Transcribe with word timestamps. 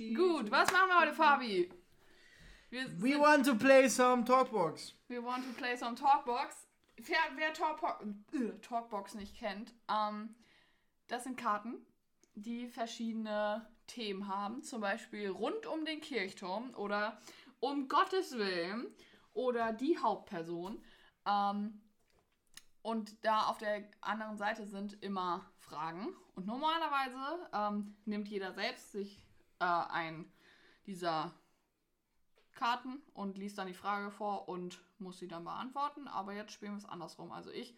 cheese. 0.00 0.14
Gut, 0.14 0.50
was 0.50 0.72
machen 0.72 0.88
wir 0.88 1.00
heute, 1.00 1.14
Fabi? 1.14 1.70
Wir, 2.70 2.86
We 3.02 3.18
want 3.18 3.44
to 3.46 3.54
play 3.54 3.88
some 3.88 4.24
Talkbox. 4.24 4.94
we 5.08 5.22
want 5.22 5.44
to 5.44 5.52
play 5.52 5.76
some 5.76 5.94
Talkbox. 5.94 6.66
Wer, 6.96 7.18
wer 7.36 7.52
Talkbox, 7.52 8.04
äh, 8.32 8.58
Talkbox 8.60 9.14
nicht 9.14 9.36
kennt, 9.36 9.74
ähm, 9.88 10.34
das 11.08 11.24
sind 11.24 11.36
Karten, 11.36 11.84
die 12.34 12.68
verschiedene 12.68 13.66
Themen 13.86 14.28
haben. 14.28 14.62
Zum 14.62 14.80
Beispiel 14.80 15.30
rund 15.30 15.66
um 15.66 15.84
den 15.84 16.00
Kirchturm 16.00 16.74
oder 16.74 17.20
um 17.58 17.88
Gottes 17.88 18.38
Willen 18.38 18.86
oder 19.32 19.72
die 19.72 19.98
Hauptperson. 19.98 20.82
Ähm, 21.26 21.80
und 22.82 23.24
da 23.24 23.46
auf 23.48 23.58
der 23.58 23.90
anderen 24.00 24.38
Seite 24.38 24.66
sind 24.66 25.02
immer 25.02 25.50
Fragen. 25.58 26.14
Und 26.34 26.46
normalerweise 26.46 27.50
ähm, 27.52 27.96
nimmt 28.04 28.28
jeder 28.28 28.52
selbst 28.52 28.92
sich 28.92 29.29
äh, 29.60 29.64
ein 29.64 30.30
dieser 30.86 31.32
Karten 32.54 33.00
und 33.14 33.38
liest 33.38 33.58
dann 33.58 33.68
die 33.68 33.74
Frage 33.74 34.10
vor 34.10 34.48
und 34.48 34.80
muss 34.98 35.18
sie 35.18 35.28
dann 35.28 35.44
beantworten. 35.44 36.08
Aber 36.08 36.32
jetzt 36.32 36.52
spielen 36.52 36.72
wir 36.72 36.78
es 36.78 36.84
andersrum. 36.84 37.30
Also 37.32 37.50
ich 37.50 37.76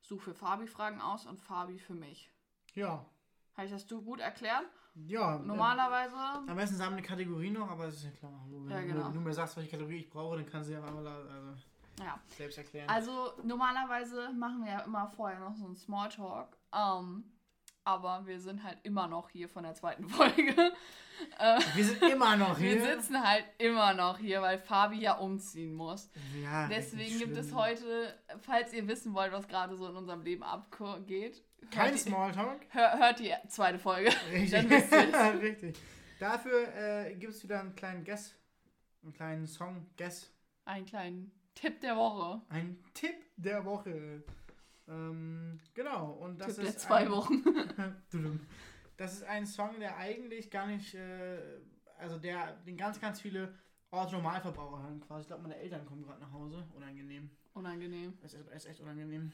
suche 0.00 0.22
für 0.22 0.34
Fabi 0.34 0.66
Fragen 0.66 1.00
aus 1.00 1.26
und 1.26 1.40
Fabi 1.40 1.78
für 1.78 1.94
mich. 1.94 2.30
Ja. 2.74 3.04
Habe 3.56 3.66
ich 3.66 3.72
das 3.72 3.86
du 3.86 4.00
gut 4.02 4.20
erklärt? 4.20 4.64
Ja. 4.94 5.38
Normalerweise. 5.38 6.14
Äh, 6.14 6.50
am 6.50 6.56
besten 6.56 6.76
sagen 6.76 6.92
wir 6.92 6.98
eine 6.98 7.06
Kategorie 7.06 7.50
noch, 7.50 7.68
aber 7.70 7.86
das 7.86 7.96
ist 7.96 8.04
ja 8.04 8.10
klar. 8.12 8.32
Wenn, 8.48 8.70
Ja, 8.70 8.80
du- 8.80 8.86
genau. 8.86 9.06
wenn 9.06 9.14
du 9.14 9.20
mir 9.20 9.32
sagst, 9.34 9.56
welche 9.56 9.70
Kategorie 9.70 9.98
ich 10.00 10.10
brauche, 10.10 10.36
dann 10.36 10.46
kannst 10.46 10.68
du 10.70 10.74
ja 10.74 10.82
einmal 10.84 11.06
also, 11.06 11.54
Ja. 12.02 12.18
selbst 12.36 12.58
erklären. 12.58 12.88
Also 12.88 13.32
normalerweise 13.42 14.32
machen 14.32 14.64
wir 14.64 14.72
ja 14.72 14.80
immer 14.80 15.08
vorher 15.08 15.40
noch 15.40 15.54
so 15.54 15.66
einen 15.66 15.76
Smalltalk. 15.76 16.56
Ähm, 16.74 17.24
aber 17.84 18.22
wir 18.26 18.40
sind 18.40 18.62
halt 18.64 18.78
immer 18.82 19.06
noch 19.08 19.30
hier 19.30 19.48
von 19.48 19.64
der 19.64 19.74
zweiten 19.74 20.08
Folge. 20.08 20.72
äh, 21.38 21.60
wir 21.74 21.84
sind 21.84 22.02
immer 22.02 22.36
noch 22.36 22.58
hier. 22.58 22.76
wir 22.82 22.94
sitzen 22.96 23.22
halt 23.22 23.44
immer 23.58 23.94
noch 23.94 24.18
hier, 24.18 24.42
weil 24.42 24.58
Fabi 24.58 25.00
ja 25.00 25.14
umziehen 25.18 25.74
muss. 25.74 26.10
ja, 26.42 26.68
Deswegen 26.68 27.18
gibt 27.18 27.36
es 27.36 27.54
heute, 27.54 28.14
falls 28.40 28.72
ihr 28.72 28.86
wissen 28.88 29.14
wollt, 29.14 29.32
was 29.32 29.46
gerade 29.48 29.76
so 29.76 29.88
in 29.88 29.96
unserem 29.96 30.22
Leben 30.22 30.42
abgeht, 30.42 31.42
kein 31.70 31.96
Smalltalk. 31.96 32.60
hör, 32.70 32.98
hört 32.98 33.20
die 33.20 33.32
zweite 33.48 33.78
Folge. 33.78 34.10
Richtig. 34.32 34.70
Richtig. 35.40 35.78
Dafür 36.18 36.68
äh, 36.76 37.14
gibt 37.14 37.32
es 37.34 37.42
wieder 37.42 37.60
einen 37.60 37.74
kleinen 37.74 38.04
Guess. 38.04 38.34
Einen 39.02 39.12
kleinen 39.12 39.46
Song 39.46 39.86
Guess. 39.96 40.30
Einen 40.64 40.86
kleinen 40.86 41.32
Tipp 41.54 41.80
der 41.80 41.96
Woche. 41.96 42.40
Ein 42.48 42.78
Tipp 42.94 43.14
der 43.36 43.64
Woche. 43.64 44.22
Ähm, 44.92 45.58
genau. 45.74 46.12
Und 46.12 46.40
das 46.40 46.56
Tipp 46.56 46.64
ist 46.64 46.74
der 46.74 46.78
zwei 46.78 47.06
ein, 47.06 47.10
Wochen. 47.10 47.42
Das 48.98 49.14
ist 49.14 49.24
ein 49.24 49.46
Song, 49.46 49.80
der 49.80 49.96
eigentlich 49.96 50.50
gar 50.50 50.66
nicht, 50.66 50.94
äh, 50.94 51.38
also 51.98 52.18
der, 52.18 52.52
den 52.66 52.76
ganz, 52.76 53.00
ganz 53.00 53.20
viele 53.20 53.52
Orthonormalverbraucher 53.90 54.82
hören 54.82 55.00
quasi. 55.00 55.22
Ich 55.22 55.26
glaube, 55.26 55.42
meine 55.42 55.56
Eltern 55.56 55.84
kommen 55.86 56.02
gerade 56.02 56.20
nach 56.20 56.30
Hause. 56.30 56.64
Unangenehm. 56.76 57.30
Unangenehm. 57.54 58.16
Das 58.20 58.34
ist, 58.34 58.48
ist 58.48 58.66
echt 58.66 58.80
unangenehm. 58.80 59.32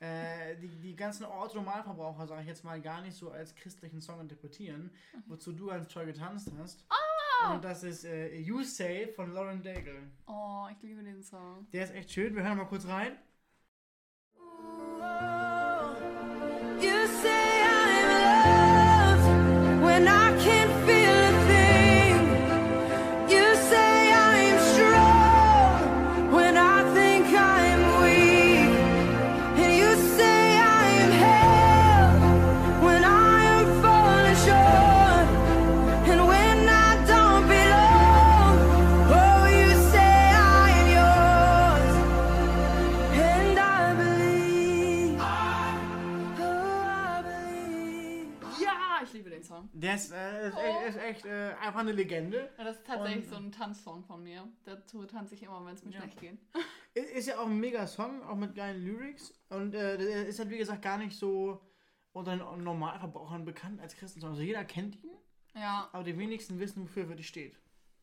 Äh, 0.00 0.56
die, 0.56 0.68
die 0.68 0.94
ganzen 0.94 1.24
Orthonormalverbraucher, 1.24 2.26
sage 2.26 2.42
ich 2.42 2.48
jetzt 2.48 2.62
mal, 2.62 2.80
gar 2.80 3.00
nicht 3.00 3.16
so 3.16 3.30
als 3.30 3.54
christlichen 3.54 4.00
Song 4.00 4.20
interpretieren, 4.20 4.90
wozu 5.26 5.52
du 5.52 5.66
ganz 5.66 5.88
toll 5.88 6.06
getanzt 6.06 6.52
hast. 6.58 6.84
Ah! 6.90 7.54
Und 7.54 7.64
das 7.64 7.82
ist 7.82 8.04
äh, 8.04 8.36
You 8.38 8.62
Say 8.62 9.08
von 9.08 9.32
Lauren 9.32 9.62
Daigle. 9.62 10.10
Oh, 10.26 10.66
ich 10.70 10.80
liebe 10.82 11.02
den 11.02 11.22
Song. 11.22 11.66
Der 11.72 11.84
ist 11.84 11.94
echt 11.94 12.12
schön. 12.12 12.34
Wir 12.36 12.42
hören 12.42 12.58
mal 12.58 12.66
kurz 12.66 12.86
rein. 12.86 13.16
Eine 51.84 51.92
Legende. 51.92 52.50
Ja, 52.58 52.64
das 52.64 52.76
ist 52.78 52.86
tatsächlich 52.86 53.24
Und- 53.24 53.30
so 53.30 53.36
ein 53.36 53.52
Tanzsong 53.52 54.04
von 54.04 54.22
mir. 54.22 54.46
Dazu 54.64 55.04
tanze 55.06 55.34
ich 55.34 55.42
immer, 55.42 55.64
wenn 55.64 55.74
es 55.74 55.84
mir 55.84 55.92
Ja. 55.92 56.00
schlecht 56.00 56.20
geht. 56.20 56.38
Ist, 56.94 57.26
ja 57.26 57.38
auch 57.38 57.46
ein 57.46 57.58
mega 57.58 57.86
Song, 57.86 58.22
auch 58.22 58.36
mit 58.36 58.54
geilen 58.54 58.84
Lyrics. 58.84 59.32
Und 59.50 59.74
äh, 59.74 60.26
ist 60.28 60.38
halt, 60.38 60.50
wie 60.50 60.58
gesagt, 60.58 60.82
gar 60.82 60.98
nicht 60.98 61.16
so 61.18 61.60
unter 62.12 62.36
den 62.36 62.62
Normalverbrauchern 62.64 63.44
bekannt 63.44 63.80
als 63.80 63.96
Christensong. 63.96 64.30
Also 64.30 64.42
jeder 64.42 64.64
kennt 64.64 65.02
ihn, 65.02 65.10
Ja, 65.54 65.88
aber 65.92 66.04
die 66.04 66.16
wenigsten 66.16 66.58
wissen, 66.60 66.82
wofür 66.84 67.08
er 67.10 67.22
steht. 67.22 67.56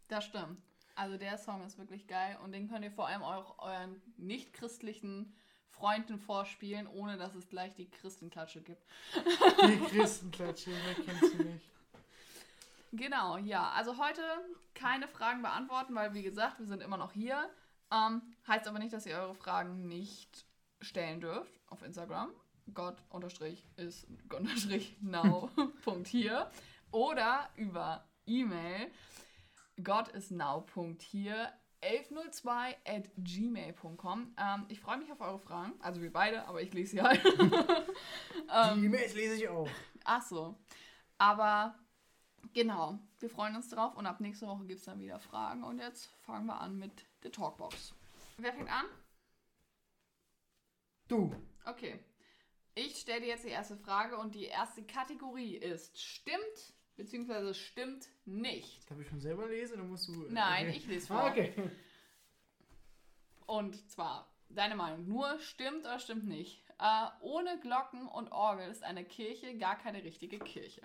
das 0.10 0.26
stimmt. 0.26 0.62
Also 0.96 1.18
der 1.18 1.38
Song 1.38 1.64
ist 1.64 1.78
wirklich 1.78 2.06
geil 2.08 2.38
und 2.44 2.52
den 2.52 2.68
könnt 2.70 2.84
ihr 2.84 2.92
vor 2.92 3.08
allem 3.08 3.24
auch 3.24 3.58
euren 3.60 4.02
nicht-christlichen 4.18 5.34
Freunden 5.70 6.20
vorspielen, 6.20 6.86
ohne 6.88 7.18
dass 7.18 7.34
es 7.34 7.48
gleich 7.48 7.74
die 7.76 7.90
Christenklatsche 7.90 8.62
gibt. 8.62 8.84
Die 9.16 9.80
Christenklatsche, 9.90 10.72
wer 10.86 11.06
kennt 11.06 11.32
sie 11.32 11.44
nicht? 11.44 11.71
Genau, 13.02 13.38
ja. 13.38 13.72
Also 13.72 13.98
heute 13.98 14.22
keine 14.76 15.08
Fragen 15.08 15.42
beantworten, 15.42 15.96
weil 15.96 16.14
wie 16.14 16.22
gesagt, 16.22 16.60
wir 16.60 16.68
sind 16.68 16.84
immer 16.84 16.98
noch 16.98 17.14
hier. 17.14 17.50
Ähm, 17.92 18.22
heißt 18.48 18.68
aber 18.68 18.78
nicht, 18.78 18.94
dass 18.94 19.08
ihr 19.08 19.16
eure 19.16 19.34
Fragen 19.34 19.88
nicht 19.88 20.46
stellen 20.82 21.20
dürft 21.20 21.60
auf 21.66 21.82
Instagram. 21.82 22.30
Gott 22.76 23.02
unterstrich 23.10 23.66
ist 23.76 24.06
unterstrich 24.32 24.98
now 25.02 25.50
Punkt 25.84 26.08
hier. 26.10 26.52
Oder 26.92 27.50
über 27.56 28.06
E-Mail 28.28 28.92
Gott 29.84 30.10
ist 30.10 30.30
now 30.30 30.62
Punkt 30.62 31.02
hier 31.02 31.52
1102 31.82 32.78
at 32.86 33.10
gmail.com. 33.18 34.36
Ähm, 34.38 34.66
ich 34.68 34.80
freue 34.80 34.98
mich 34.98 35.12
auf 35.12 35.22
eure 35.22 35.40
Fragen. 35.40 35.74
Also 35.80 36.04
wir 36.04 36.14
beide, 36.14 36.46
aber 36.48 36.62
ich 36.62 36.72
lese 36.72 36.92
sie 36.92 37.02
halt. 37.02 37.24
Die 38.76 38.86
E-Mails 38.86 39.16
lese 39.16 39.38
ich 39.38 39.50
auch. 39.50 39.68
Ach 40.04 40.22
so. 40.22 40.56
Aber 41.18 41.74
genau, 42.54 43.00
wir 43.20 43.30
freuen 43.30 43.56
uns 43.56 43.70
drauf 43.70 43.96
und 43.96 44.06
ab 44.06 44.20
nächste 44.20 44.48
Woche 44.48 44.66
gibt 44.66 44.80
es 44.80 44.86
dann 44.86 45.00
wieder 45.00 45.20
Fragen. 45.20 45.64
Und 45.64 45.80
jetzt 45.80 46.06
fangen 46.22 46.46
wir 46.48 46.60
an 46.60 46.78
mit 46.78 47.06
der 47.24 47.32
Talkbox. 47.32 47.94
Wer 48.38 48.54
fängt 48.54 48.72
an? 48.72 48.86
Du. 51.08 51.36
Okay. 51.66 52.00
Ich 52.74 52.98
stelle 52.98 53.22
dir 53.22 53.28
jetzt 53.28 53.44
die 53.44 53.50
erste 53.50 53.76
Frage 53.78 54.18
und 54.18 54.34
die 54.34 54.46
erste 54.46 54.84
Kategorie 54.84 55.58
ist 55.58 56.00
stimmt 56.02 56.74
bzw. 56.96 57.54
stimmt 57.54 58.08
nicht. 58.26 58.90
Darf 58.90 59.00
ich 59.00 59.10
schon 59.10 59.20
selber 59.20 59.48
lesen 59.48 59.74
oder 59.80 59.84
musst 59.84 60.08
du. 60.08 60.28
Nein, 60.30 60.68
okay. 60.70 60.78
ich 60.78 60.88
lese 60.88 61.14
Ah, 61.14 61.22
vor. 61.22 61.30
okay. 61.32 61.54
Und 63.46 63.90
zwar 63.92 64.32
deine 64.50 64.76
Meinung. 64.76 65.06
Nur 65.08 65.38
stimmt 65.40 65.82
oder 65.82 66.00
stimmt 66.00 66.26
nicht. 66.26 66.64
Äh, 66.80 67.08
ohne 67.22 67.60
Glocken 67.60 68.08
und 68.08 68.32
Orgel 68.32 68.70
ist 68.70 68.84
eine 68.84 69.04
Kirche 69.04 69.58
gar 69.58 69.78
keine 69.78 70.04
richtige 70.04 70.40
Kirche. 70.40 70.82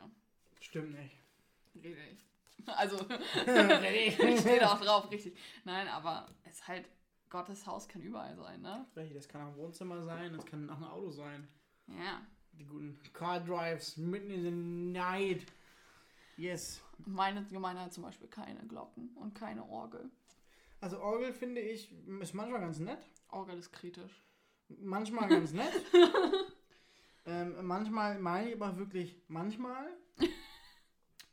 Stimmt 0.61 0.93
nicht. 0.99 1.17
Richtig. 1.83 2.19
Also, 2.67 2.97
steht 4.41 4.65
auch 4.65 4.81
drauf, 4.81 5.09
richtig. 5.13 5.37
Nein, 5.65 5.87
aber 5.87 6.27
es 6.43 6.55
ist 6.55 6.67
halt, 6.67 6.89
Gottes 7.31 7.65
Haus 7.65 7.87
kann 7.87 8.03
überall 8.03 8.35
sein, 8.35 8.61
ne? 8.61 8.85
Richtig, 8.97 9.15
Das 9.15 9.29
kann 9.29 9.43
auch 9.43 9.49
ein 9.49 9.57
Wohnzimmer 9.57 10.03
sein, 10.03 10.33
das 10.33 10.45
kann 10.45 10.69
auch 10.69 10.79
ein 10.79 10.85
Auto 10.85 11.11
sein. 11.11 11.47
Ja. 11.87 12.27
Die 12.55 12.65
guten 12.65 12.99
Car 13.13 13.39
Drives 13.39 13.97
mitten 13.97 14.31
in 14.31 14.43
the 14.43 14.51
night. 14.51 15.47
Yes. 16.37 16.83
Meine 17.05 17.45
Gemeinde 17.45 17.83
hat 17.83 17.93
zum 17.93 18.03
Beispiel 18.03 18.29
keine 18.29 18.67
Glocken 18.67 19.11
und 19.17 19.35
keine 19.35 19.65
Orgel. 19.69 20.11
Also 20.81 21.01
Orgel 21.01 21.33
finde 21.33 21.61
ich 21.61 21.93
ist 22.21 22.35
manchmal 22.35 22.61
ganz 22.61 22.79
nett. 22.79 22.99
Orgel 23.29 23.59
ist 23.59 23.73
kritisch. 23.73 24.23
Manchmal 24.69 25.29
ganz 25.29 25.53
nett. 25.53 25.73
ähm, 27.27 27.55
manchmal 27.67 28.19
meine 28.19 28.49
ich 28.49 28.61
aber 28.61 28.77
wirklich 28.77 29.17
manchmal. 29.29 29.89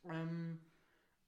Ähm, 0.05 0.59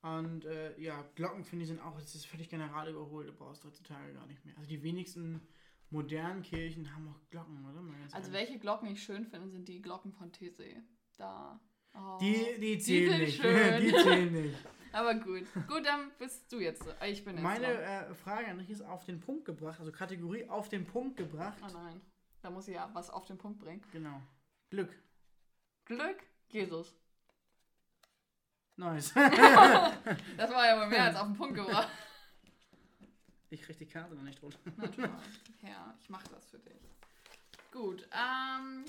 und 0.02 0.46
äh, 0.46 0.80
ja, 0.80 1.04
Glocken 1.16 1.44
finde 1.44 1.64
ich 1.64 1.70
sind 1.70 1.80
auch, 1.80 2.00
das 2.00 2.14
ist 2.14 2.28
völlig 2.28 2.50
general 2.50 2.88
überholt, 2.90 3.28
du 3.28 3.34
brauchst 3.34 3.64
heutzutage 3.66 4.14
gar 4.14 4.28
nicht 4.28 4.46
mehr. 4.46 4.56
Also 4.58 4.70
die 4.70 4.84
wenigsten 4.84 5.42
modernen 5.90 6.44
Kirchen 6.44 6.94
haben 6.94 7.08
auch 7.08 7.30
Glocken, 7.30 7.66
oder? 7.66 7.82
Also 8.12 8.32
welche 8.32 8.60
Glocken 8.60 8.90
ich 8.90 9.04
schön 9.04 9.26
finde, 9.26 9.50
sind 9.50 9.68
die 9.68 9.82
Glocken 9.82 10.12
von 10.12 10.32
Tessé. 10.32 10.84
Da. 11.18 11.60
Oh. 11.94 12.18
Die, 12.20 12.60
die 12.60 12.78
zählen 12.78 13.12
sind 13.12 13.22
nicht. 13.22 13.38
schön. 13.42 13.82
die 13.82 13.92
zählen 13.92 14.32
nicht. 14.32 14.58
Aber 14.92 15.16
gut. 15.16 15.44
Gut, 15.68 15.86
dann 15.86 16.12
bist 16.20 16.52
du 16.52 16.60
jetzt. 16.60 16.84
Ich 17.06 17.26
bin 17.26 17.36
jetzt 17.36 17.44
Meine 17.44 17.66
äh, 17.66 18.14
Frage 18.14 18.48
an 18.48 18.60
dich 18.60 18.70
ist 18.70 18.82
auf 18.82 19.06
den 19.06 19.20
Punkt 19.20 19.46
gebracht, 19.46 19.80
also 19.80 19.92
Kategorie 19.92 20.48
auf 20.48 20.70
den 20.70 20.86
Punkt 20.86 21.18
gebracht. 21.18 21.58
Oh 21.64 21.74
nein. 21.74 22.00
Da 22.42 22.50
muss 22.50 22.68
ich 22.68 22.76
ja 22.76 22.90
was 22.94 23.10
auf 23.10 23.26
den 23.26 23.38
Punkt 23.38 23.60
bringen. 23.60 23.82
Genau. 23.92 24.22
Glück. 24.70 24.96
Glück, 25.86 26.24
Jesus. 26.50 26.96
Nice. 28.78 29.14
Das 30.38 30.50
war 30.52 30.66
ja 30.68 30.76
mal 30.76 30.88
mehr 30.88 31.06
als 31.06 31.16
auf 31.16 31.28
den 31.28 31.36
Punkt 31.36 31.56
gebracht. 31.56 31.88
ich 33.50 33.62
krieg 33.62 33.78
die 33.78 33.86
Karte 33.86 34.16
noch 34.16 34.24
nicht 34.24 34.42
runter. 34.42 34.60
Na 34.78 34.88
toll. 34.88 35.10
Ja, 35.62 35.96
ich 36.00 36.10
mache 36.10 36.28
das 36.30 36.46
für 36.46 36.60
dich. 36.60 36.74
Gut, 37.72 38.08
ähm, 38.12 38.86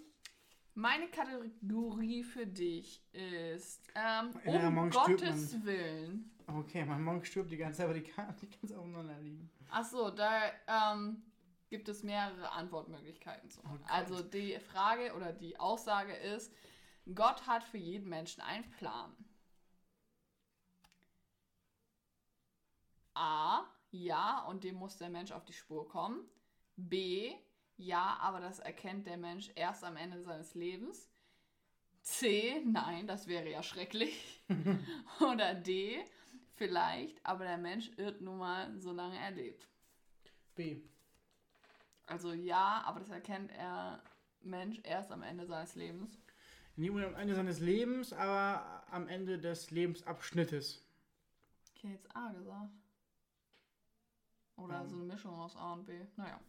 meine 0.74 1.08
Kategorie 1.08 2.22
für 2.22 2.46
dich 2.46 3.02
ist 3.12 3.88
ähm, 3.94 4.30
Ja, 4.44 4.68
um 4.68 4.74
morgen 4.74 4.92
stirbt 4.92 5.08
Gottes 5.20 5.64
Willen. 5.64 6.30
Okay, 6.46 6.84
mein 6.84 7.02
Monk 7.02 7.26
stirbt 7.26 7.50
die 7.50 7.56
ganze 7.56 7.78
Zeit, 7.78 7.86
aber 7.86 7.94
die 7.94 8.04
Karte 8.04 8.46
die 8.46 8.50
ganz 8.50 8.72
aufeinander 8.72 9.18
liegen. 9.18 9.50
Achso, 9.70 10.10
da 10.10 10.42
ähm, 10.68 11.22
gibt 11.68 11.88
es 11.88 12.02
mehrere 12.02 12.52
Antwortmöglichkeiten 12.52 13.50
zu. 13.50 13.60
Oh 13.64 13.70
Gott. 13.70 13.80
also 13.88 14.22
die 14.22 14.58
Frage 14.60 15.14
oder 15.14 15.32
die 15.32 15.58
Aussage 15.58 16.12
ist, 16.14 16.52
Gott 17.14 17.46
hat 17.46 17.64
für 17.64 17.78
jeden 17.78 18.08
Menschen 18.08 18.42
einen 18.42 18.68
Plan. 18.72 19.12
A, 23.16 23.64
ja, 23.90 24.44
und 24.44 24.64
dem 24.64 24.76
muss 24.76 24.98
der 24.98 25.08
Mensch 25.08 25.32
auf 25.32 25.44
die 25.44 25.52
Spur 25.52 25.88
kommen. 25.88 26.20
B, 26.76 27.32
ja, 27.76 28.18
aber 28.20 28.40
das 28.40 28.58
erkennt 28.58 29.06
der 29.06 29.16
Mensch 29.16 29.50
erst 29.54 29.84
am 29.84 29.96
Ende 29.96 30.22
seines 30.22 30.54
Lebens. 30.54 31.10
C, 32.02 32.62
nein, 32.64 33.06
das 33.06 33.26
wäre 33.26 33.50
ja 33.50 33.62
schrecklich. 33.62 34.42
Oder 35.20 35.54
D, 35.54 36.04
vielleicht, 36.54 37.24
aber 37.24 37.44
der 37.44 37.58
Mensch 37.58 37.90
irrt 37.96 38.20
nun 38.20 38.38
mal, 38.38 38.72
solange 38.78 39.18
er 39.18 39.30
lebt. 39.32 39.66
B. 40.54 40.82
Also 42.06 42.32
ja, 42.32 42.82
aber 42.86 43.00
das 43.00 43.10
erkennt 43.10 43.50
er 43.50 44.02
Mensch 44.42 44.80
erst 44.84 45.10
am 45.10 45.22
Ende 45.22 45.46
seines 45.46 45.74
Lebens. 45.74 46.16
Niemand 46.76 47.06
am 47.06 47.14
Ende 47.14 47.34
seines 47.34 47.58
Lebens, 47.58 48.12
aber 48.12 48.84
am 48.90 49.08
Ende 49.08 49.38
des 49.38 49.70
Lebensabschnittes. 49.70 50.84
Okay, 51.74 51.92
jetzt 51.92 52.14
A 52.14 52.32
gesagt. 52.32 52.70
Oder 54.56 54.80
Ähm. 54.80 54.88
so 54.88 54.96
eine 54.96 55.04
Mischung 55.04 55.34
aus 55.34 55.54
A 55.56 55.74
und 55.74 55.86
B. 55.86 55.92
Naja. 56.16 56.40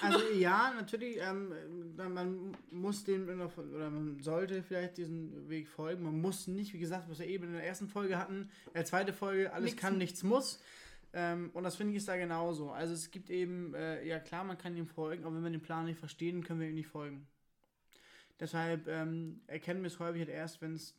Also 0.00 0.18
ja, 0.38 0.72
natürlich, 0.74 1.18
ähm, 1.20 1.52
man 1.96 2.56
muss 2.70 3.02
den 3.04 3.28
oder 3.28 3.90
man 3.90 4.20
sollte 4.22 4.62
vielleicht 4.62 4.96
diesen 4.98 5.48
Weg 5.48 5.68
folgen. 5.68 6.04
Man 6.04 6.20
muss 6.20 6.46
nicht, 6.46 6.72
wie 6.72 6.78
gesagt, 6.78 7.08
was 7.10 7.18
wir 7.18 7.26
eben 7.26 7.44
in 7.48 7.52
der 7.54 7.66
ersten 7.66 7.88
Folge 7.88 8.18
hatten, 8.18 8.50
äh, 8.74 8.84
zweite 8.84 9.12
Folge, 9.12 9.52
alles 9.52 9.64
Nichts- 9.72 9.80
kann, 9.80 9.98
nichts 9.98 10.22
muss. 10.22 10.60
Ähm, 11.12 11.50
und 11.54 11.64
das 11.64 11.76
finde 11.76 11.92
ich 11.92 11.96
ist 11.98 12.08
da 12.08 12.16
genauso. 12.16 12.70
Also 12.70 12.92
es 12.92 13.10
gibt 13.10 13.30
eben, 13.30 13.74
äh, 13.74 14.04
ja 14.06 14.18
klar, 14.20 14.44
man 14.44 14.58
kann 14.58 14.76
ihm 14.76 14.86
folgen, 14.86 15.24
aber 15.24 15.34
wenn 15.36 15.44
wir 15.44 15.50
den 15.50 15.62
Plan 15.62 15.86
nicht 15.86 15.98
verstehen, 15.98 16.44
können 16.44 16.60
wir 16.60 16.68
ihm 16.68 16.74
nicht 16.74 16.88
folgen. 16.88 17.26
Deshalb 18.38 18.86
ähm, 18.86 19.40
erkennen 19.46 19.80
wir 19.82 19.86
es 19.86 19.98
häufig 19.98 20.20
halt 20.20 20.28
erst, 20.30 20.60
wenn 20.60 20.74
es 20.74 20.94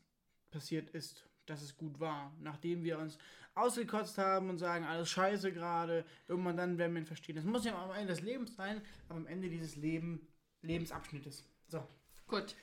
passiert 0.49 0.89
ist, 0.89 1.23
dass 1.49 1.61
es 1.61 1.77
gut 1.77 1.99
war. 1.99 2.33
Nachdem 2.39 2.83
wir 2.83 2.99
uns 2.99 3.17
ausgekotzt 3.55 4.17
haben 4.17 4.49
und 4.49 4.57
sagen, 4.57 4.85
alles 4.85 5.09
scheiße 5.09 5.51
gerade, 5.51 6.05
irgendwann 6.27 6.57
dann 6.57 6.77
werden 6.77 6.93
wir 6.93 7.01
ihn 7.01 7.07
verstehen. 7.07 7.35
Das 7.35 7.45
muss 7.45 7.65
ja 7.65 7.81
am 7.81 7.91
Ende 7.91 8.13
des 8.13 8.21
Lebens 8.21 8.55
sein, 8.55 8.81
aber 9.09 9.19
am 9.19 9.27
Ende 9.27 9.49
dieses 9.49 9.75
Leben, 9.75 10.27
Lebensabschnittes. 10.61 11.43
So. 11.67 11.85
Gut. 12.27 12.55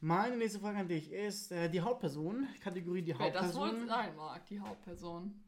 Meine 0.00 0.36
nächste 0.36 0.60
Frage 0.60 0.78
an 0.78 0.88
dich 0.88 1.12
ist 1.12 1.52
äh, 1.52 1.68
die 1.68 1.82
Hauptperson, 1.82 2.48
Kategorie 2.60 3.02
die 3.02 3.18
Wer 3.18 3.30
das 3.30 3.54
wohl 3.54 3.68
Hauptperson. 3.68 3.88
sein 3.88 4.16
mag, 4.16 4.46
die 4.46 4.60
Hauptperson. 4.60 5.44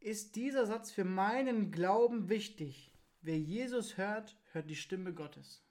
Ist 0.00 0.36
dieser 0.36 0.66
Satz 0.66 0.90
für 0.90 1.04
meinen 1.04 1.70
Glauben 1.70 2.28
wichtig? 2.28 2.92
Wer 3.22 3.38
Jesus 3.38 3.96
hört, 3.96 4.36
hört 4.52 4.68
die 4.68 4.76
Stimme 4.76 5.14
Gottes. 5.14 5.65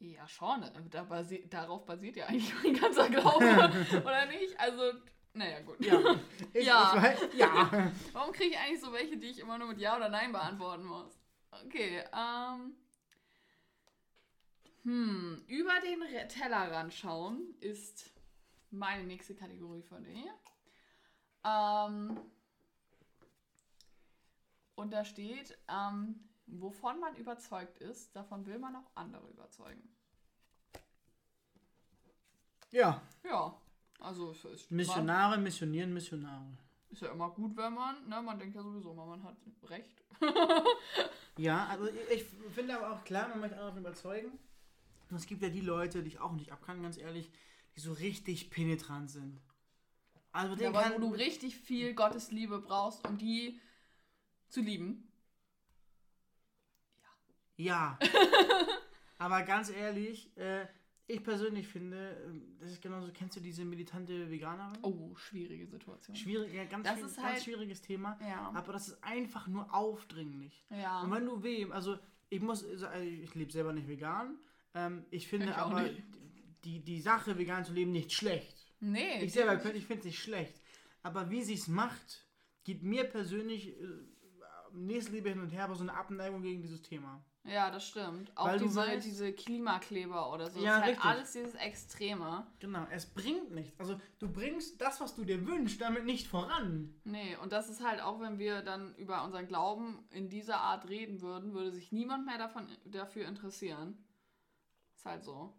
Ja, 0.00 0.26
schon. 0.26 0.64
Da 0.90 1.04
basi 1.04 1.46
darauf 1.48 1.84
basiert 1.84 2.16
ja 2.16 2.26
eigentlich 2.26 2.54
mein 2.62 2.74
ganzer 2.74 3.08
Glaube. 3.08 3.44
Oder 4.02 4.26
nicht? 4.26 4.58
Also, 4.58 4.92
naja, 5.34 5.60
gut. 5.60 5.84
Ja. 5.84 6.16
Ich, 6.54 6.66
Ja. 6.66 6.92
Ich 6.96 7.02
weiß, 7.02 7.28
ja. 7.34 7.92
Warum 8.12 8.32
kriege 8.32 8.50
ich 8.50 8.58
eigentlich 8.58 8.80
so 8.80 8.92
welche, 8.92 9.18
die 9.18 9.28
ich 9.28 9.38
immer 9.38 9.58
nur 9.58 9.68
mit 9.68 9.78
Ja 9.78 9.96
oder 9.96 10.08
Nein 10.08 10.32
beantworten 10.32 10.84
muss? 10.84 11.18
Okay, 11.66 12.02
ähm. 12.16 12.74
Hm, 14.84 15.44
über 15.46 15.72
den 15.80 16.28
Tellerrand 16.28 16.94
schauen 16.94 17.54
ist 17.60 18.10
meine 18.70 19.04
nächste 19.04 19.34
Kategorie 19.34 19.82
von 19.82 20.02
dir. 20.02 20.32
Ähm, 21.44 22.18
und 24.74 24.90
da 24.90 25.04
steht, 25.04 25.58
ähm, 25.68 26.29
wovon 26.52 27.00
man 27.00 27.14
überzeugt 27.16 27.78
ist, 27.78 28.14
davon 28.14 28.46
will 28.46 28.58
man 28.58 28.76
auch 28.76 28.90
andere 28.94 29.28
überzeugen. 29.28 29.82
Ja. 32.70 33.02
Ja, 33.24 33.56
also 33.98 34.30
es 34.30 34.44
ist, 34.44 34.70
Missionare, 34.70 35.38
missionieren, 35.38 35.92
Missionare. 35.92 36.46
ist 36.88 37.02
ja 37.02 37.10
immer 37.12 37.30
gut, 37.30 37.56
wenn 37.56 37.74
man, 37.74 38.08
ne, 38.08 38.22
man 38.22 38.38
denkt 38.38 38.54
ja 38.54 38.62
sowieso 38.62 38.92
immer, 38.92 39.06
man 39.06 39.22
hat 39.22 39.36
recht. 39.64 40.02
Ja, 41.40 41.68
also 41.68 41.86
ich, 41.86 42.22
ich 42.22 42.24
finde 42.54 42.76
aber 42.76 42.92
auch 42.92 43.04
klar, 43.04 43.28
man 43.28 43.40
möchte 43.40 43.58
andere 43.58 43.80
überzeugen. 43.80 44.38
Und 45.08 45.16
es 45.16 45.26
gibt 45.26 45.42
ja 45.42 45.48
die 45.48 45.62
Leute, 45.62 46.02
die 46.02 46.08
ich 46.08 46.20
auch 46.20 46.32
nicht 46.32 46.52
abkann, 46.52 46.82
ganz 46.82 46.98
ehrlich, 46.98 47.30
die 47.74 47.80
so 47.80 47.92
richtig 47.92 48.50
penetrant 48.50 49.10
sind. 49.10 49.40
Also 50.32 50.54
Ja, 50.62 50.68
aber 50.68 50.94
wo 50.94 50.98
du 50.98 51.14
richtig 51.14 51.56
viel 51.56 51.94
Gottes 51.94 52.30
Liebe 52.30 52.58
brauchst, 52.60 53.06
um 53.08 53.16
die 53.16 53.58
zu 54.48 54.60
lieben. 54.60 55.09
Ja. 57.60 57.98
aber 59.18 59.42
ganz 59.42 59.70
ehrlich, 59.70 60.36
äh, 60.36 60.66
ich 61.06 61.22
persönlich 61.22 61.66
finde, 61.66 62.10
äh, 62.10 62.60
das 62.60 62.70
ist 62.72 62.82
genauso, 62.82 63.10
kennst 63.12 63.36
du 63.36 63.40
diese 63.40 63.64
militante 63.64 64.30
Veganerin? 64.30 64.78
Oh, 64.82 65.14
schwierige 65.16 65.66
Situation. 65.66 66.16
Schwierig, 66.16 66.52
ja, 66.54 66.64
ganz, 66.64 66.84
Das 66.84 66.94
schwierig, 66.94 67.10
ist 67.10 67.16
ganz 67.16 67.28
halt- 67.28 67.42
schwieriges 67.42 67.82
Thema. 67.82 68.18
Ja. 68.20 68.52
Aber 68.54 68.72
das 68.72 68.88
ist 68.88 69.04
einfach 69.04 69.46
nur 69.48 69.72
aufdringlich. 69.74 70.64
Ja. 70.70 71.02
Und 71.02 71.10
wenn 71.12 71.26
du 71.26 71.42
wem, 71.42 71.72
also 71.72 71.98
ich 72.28 72.40
muss, 72.40 72.64
also 72.64 72.86
ich 73.00 73.34
lebe 73.34 73.50
selber 73.52 73.72
nicht 73.72 73.88
vegan. 73.88 74.38
Ähm, 74.74 75.04
ich 75.10 75.26
finde 75.26 75.46
Ich 75.46 75.56
aber 75.56 75.84
die, 76.64 76.80
die 76.80 77.00
Sache, 77.00 77.36
vegan 77.38 77.64
zu 77.64 77.72
leben, 77.72 77.90
nicht 77.90 78.12
schlecht. 78.12 78.56
Nee. 78.78 79.22
Ich 79.24 79.32
selber 79.32 79.56
könnte, 79.56 79.78
ich 79.78 79.86
finde 79.86 80.00
es 80.00 80.04
nicht 80.06 80.22
schlecht. 80.22 80.60
Aber 81.02 81.28
wie 81.30 81.42
sie 81.42 81.54
es 81.54 81.66
macht, 81.66 82.24
gibt 82.62 82.82
mir 82.84 83.04
persönlich 83.04 83.68
äh, 83.80 83.86
Nächstliebe 84.72 85.28
hin 85.30 85.40
und 85.40 85.50
her, 85.50 85.64
aber 85.64 85.74
so 85.74 85.82
eine 85.82 85.94
Abneigung 85.94 86.42
gegen 86.42 86.62
dieses 86.62 86.82
Thema. 86.82 87.24
Ja, 87.44 87.70
das 87.70 87.86
stimmt. 87.88 88.30
Auch 88.36 88.46
Weil 88.48 88.58
diese, 88.58 88.80
weißt- 88.82 89.00
diese 89.02 89.32
Klimakleber 89.32 90.30
oder 90.32 90.50
so. 90.50 90.60
Ja, 90.60 90.78
das 90.78 90.78
ist 90.78 90.82
halt 90.84 90.90
richtig. 90.96 91.04
alles 91.10 91.32
dieses 91.32 91.54
Extreme. 91.54 92.46
Genau, 92.60 92.86
es 92.90 93.06
bringt 93.06 93.50
nichts. 93.52 93.80
Also 93.80 93.98
du 94.18 94.28
bringst 94.30 94.78
das, 94.80 95.00
was 95.00 95.14
du 95.14 95.24
dir 95.24 95.46
wünschst, 95.46 95.80
damit 95.80 96.04
nicht 96.04 96.28
voran. 96.28 96.94
Nee, 97.04 97.36
und 97.42 97.52
das 97.52 97.70
ist 97.70 97.82
halt 97.82 98.02
auch, 98.02 98.20
wenn 98.20 98.38
wir 98.38 98.60
dann 98.62 98.94
über 98.96 99.24
unseren 99.24 99.46
Glauben 99.48 100.04
in 100.10 100.28
dieser 100.28 100.60
Art 100.60 100.88
reden 100.90 101.22
würden, 101.22 101.54
würde 101.54 101.72
sich 101.72 101.92
niemand 101.92 102.26
mehr 102.26 102.36
davon, 102.38 102.68
dafür 102.84 103.26
interessieren. 103.26 103.96
Ist 104.94 105.06
halt 105.06 105.24
so. 105.24 105.54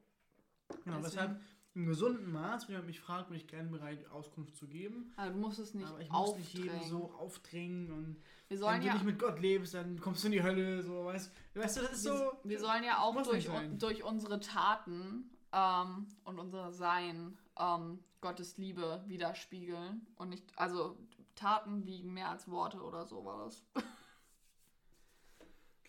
Genau, 0.85 0.97
Deswegen- 0.97 1.03
weshalb 1.03 1.41
im 1.73 1.85
gesunden 1.85 2.31
Maß, 2.31 2.67
wenn 2.67 2.73
jemand 2.73 2.87
mich 2.87 2.99
fragt, 2.99 3.29
bin 3.29 3.37
ich 3.37 3.47
gerne 3.47 3.69
bereit, 3.69 4.05
Auskunft 4.11 4.55
zu 4.55 4.67
geben. 4.67 5.13
Also 5.15 5.33
du 5.33 5.39
musst 5.39 5.59
es 5.59 5.73
nicht 5.73 5.87
aber 5.87 6.01
ich 6.01 6.09
muss 6.09 6.37
nicht 6.37 6.53
jedem 6.53 6.81
so 6.83 7.13
aufdrängen 7.13 7.91
und 7.91 8.15
wir 8.49 8.57
wenn 8.57 8.57
sollen 8.57 8.81
du 8.81 8.87
ja 8.87 8.93
nicht 8.93 9.05
mit 9.05 9.19
Gott 9.19 9.39
lebst, 9.39 9.73
dann 9.73 9.99
kommst 9.99 10.23
du 10.23 10.27
in 10.27 10.33
die 10.33 10.43
Hölle, 10.43 10.83
so, 10.83 11.05
weißt, 11.05 11.31
weißt 11.53 11.77
du, 11.77 11.81
das 11.81 11.93
ist 11.93 12.05
wir, 12.05 12.17
so. 12.17 12.31
wir 12.43 12.59
sollen 12.59 12.83
ja 12.83 12.99
auch 12.99 13.21
durch, 13.23 13.49
durch 13.77 14.03
unsere 14.03 14.41
Taten 14.41 15.29
ähm, 15.53 16.07
und 16.25 16.39
unser 16.39 16.71
Sein 16.71 17.37
ähm, 17.57 17.99
Gottes 18.19 18.57
Liebe 18.57 19.03
widerspiegeln. 19.07 20.07
Und 20.15 20.29
nicht, 20.29 20.57
also 20.57 20.97
Taten 21.35 21.85
wiegen 21.85 22.13
mehr 22.13 22.29
als 22.29 22.49
Worte 22.49 22.81
oder 22.81 23.05
so 23.05 23.23
war 23.23 23.45
das. 23.45 23.63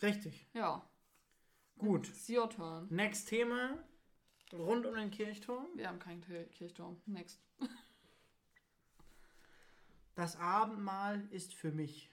Richtig. 0.02 0.46
Ja, 0.52 0.84
Gut. 1.78 2.08
it's 2.08 2.28
your 2.28 2.48
turn. 2.48 2.86
Next 2.90 3.28
Thema. 3.28 3.78
Rund 4.52 4.84
um 4.86 4.94
den 4.94 5.10
Kirchturm. 5.10 5.66
Wir 5.74 5.88
haben 5.88 5.98
keinen 5.98 6.22
Kir- 6.22 6.46
Kirchturm. 6.50 7.00
Next. 7.06 7.40
Das 10.14 10.36
Abendmahl 10.36 11.26
ist 11.30 11.54
für 11.54 11.70
mich. 11.72 12.10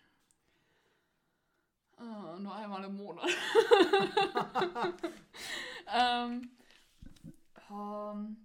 Ah, 1.98 2.38
nur 2.39 2.55
einmal 2.55 2.86
im 2.86 2.96
Monat. 2.96 3.27
ähm, 5.93 6.50
ähm, 7.69 8.38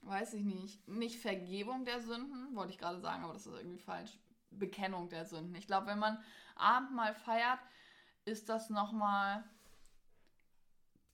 weiß 0.00 0.32
ich 0.34 0.44
nicht. 0.44 0.88
Nicht 0.88 1.20
Vergebung 1.20 1.84
der 1.84 2.00
Sünden, 2.00 2.56
wollte 2.56 2.72
ich 2.72 2.78
gerade 2.78 3.00
sagen, 3.00 3.24
aber 3.24 3.34
das 3.34 3.46
ist 3.46 3.52
irgendwie 3.54 3.78
falsch. 3.78 4.16
Bekennung 4.50 5.10
der 5.10 5.26
Sünden. 5.26 5.54
Ich 5.56 5.66
glaube, 5.66 5.88
wenn 5.88 5.98
man 5.98 6.16
Abendmahl 6.54 7.14
feiert, 7.14 7.58
ist 8.24 8.48
das 8.48 8.70
nochmal, 8.70 9.44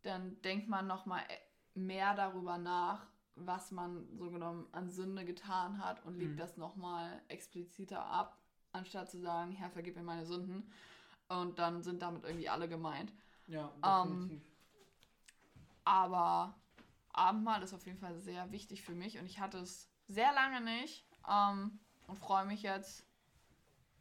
dann 0.03 0.41
denkt 0.43 0.69
man 0.69 0.87
nochmal 0.87 1.23
mehr 1.75 2.15
darüber 2.15 2.59
nach, 2.59 3.07
was 3.37 3.71
man 3.71 4.07
so 4.17 4.31
genommen 4.31 4.67
an 4.73 4.91
Sünde 4.91 5.25
getan 5.25 5.83
hat 5.85 6.05
und 6.05 6.15
legt 6.17 6.33
Mhm. 6.33 6.37
das 6.39 6.57
nochmal 6.57 7.23
expliziter 7.29 8.05
ab, 8.05 8.37
anstatt 8.73 9.11
zu 9.11 9.19
sagen, 9.21 9.53
Herr, 9.53 9.71
vergib 9.71 9.97
mir 9.97 10.03
meine 10.03 10.27
Sünden. 10.27 10.71
Und 11.29 11.59
dann 11.59 11.83
sind 11.83 12.03
damit 12.03 12.25
irgendwie 12.25 12.49
alle 12.49 12.69
gemeint. 12.69 13.13
Ja, 13.47 13.73
Ähm, 13.85 14.43
Aber 15.85 16.55
Abendmahl 17.13 17.63
ist 17.63 17.73
auf 17.75 17.87
jeden 17.87 17.99
Fall 17.99 18.19
sehr 18.19 18.51
wichtig 18.53 18.83
für 18.83 18.95
mich 18.95 19.19
und 19.19 19.27
ich 19.27 19.41
hatte 19.41 19.59
es 19.59 19.91
sehr 20.07 20.33
lange 20.33 20.61
nicht 20.61 21.05
ähm, 21.29 21.79
und 22.07 22.19
freue 22.19 22.45
mich 22.47 22.63
jetzt, 22.63 23.05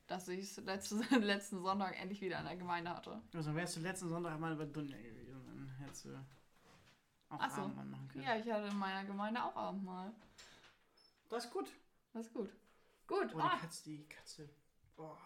dass 0.07 0.27
ich 0.27 0.39
es 0.51 0.57
letzte, 0.57 0.95
letzten 1.19 1.61
Sonntag 1.61 1.99
endlich 1.99 2.21
wieder 2.21 2.39
in 2.39 2.45
der 2.45 2.57
Gemeinde 2.57 2.91
hatte. 2.91 3.21
Also 3.33 3.53
wärst 3.55 3.77
du 3.77 3.79
letzten 3.81 4.09
Sonntag 4.09 4.39
mal 4.39 4.55
bei 4.55 4.65
Dunja 4.65 4.97
gewesen, 4.97 5.18
hättest 5.89 6.05
du 6.05 6.15
auch 7.29 7.37
Ach 7.39 7.51
so. 7.51 7.61
Abendmahl 7.61 7.85
machen 7.85 8.07
können. 8.09 8.23
Ja, 8.23 8.35
ich 8.37 8.49
hatte 8.51 8.67
in 8.67 8.77
meiner 8.77 9.05
Gemeinde 9.05 9.43
auch 9.43 9.55
Abendmahl. 9.55 10.11
Das 11.29 11.45
ist 11.45 11.51
gut. 11.51 11.71
Das 12.13 12.25
ist 12.25 12.33
gut. 12.33 12.49
Gut. 13.07 13.29
Oh, 13.33 13.37
die 13.37 13.43
Ah, 13.43 13.57
Katze, 13.57 13.83
die 13.83 14.03
Katze. 14.07 14.49
Boah. 14.95 15.17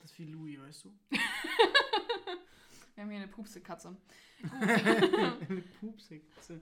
Das 0.00 0.10
ist 0.12 0.18
wie 0.18 0.24
Louis, 0.26 0.58
weißt 0.60 0.84
du? 0.84 0.92
wir 1.10 3.02
haben 3.02 3.10
hier 3.10 3.18
eine 3.20 3.28
Pupse-Katze. 3.28 3.96
Eine 4.52 5.62
Pupse-Katze. 5.80 6.60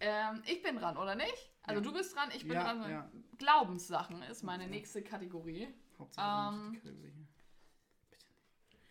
Ähm, 0.00 0.42
ich 0.46 0.62
bin 0.62 0.76
dran, 0.76 0.96
oder 0.98 1.14
nicht? 1.14 1.50
Also 1.62 1.80
Ja. 1.80 1.84
du 1.88 1.92
bist 1.94 2.14
dran, 2.14 2.30
ich 2.34 2.42
bin 2.42 2.52
Ja, 2.52 2.64
dran. 2.74 2.90
ja. 2.90 3.10
Glaubenssachen 3.38 4.22
ist 4.24 4.42
meine 4.42 4.66
nächste 4.68 5.02
Kategorie. 5.02 5.68
Hauptsache, 5.98 6.54
Ähm, 6.54 6.70
nicht 6.72 6.84
die 6.84 6.88
Kategorie. 6.88 7.26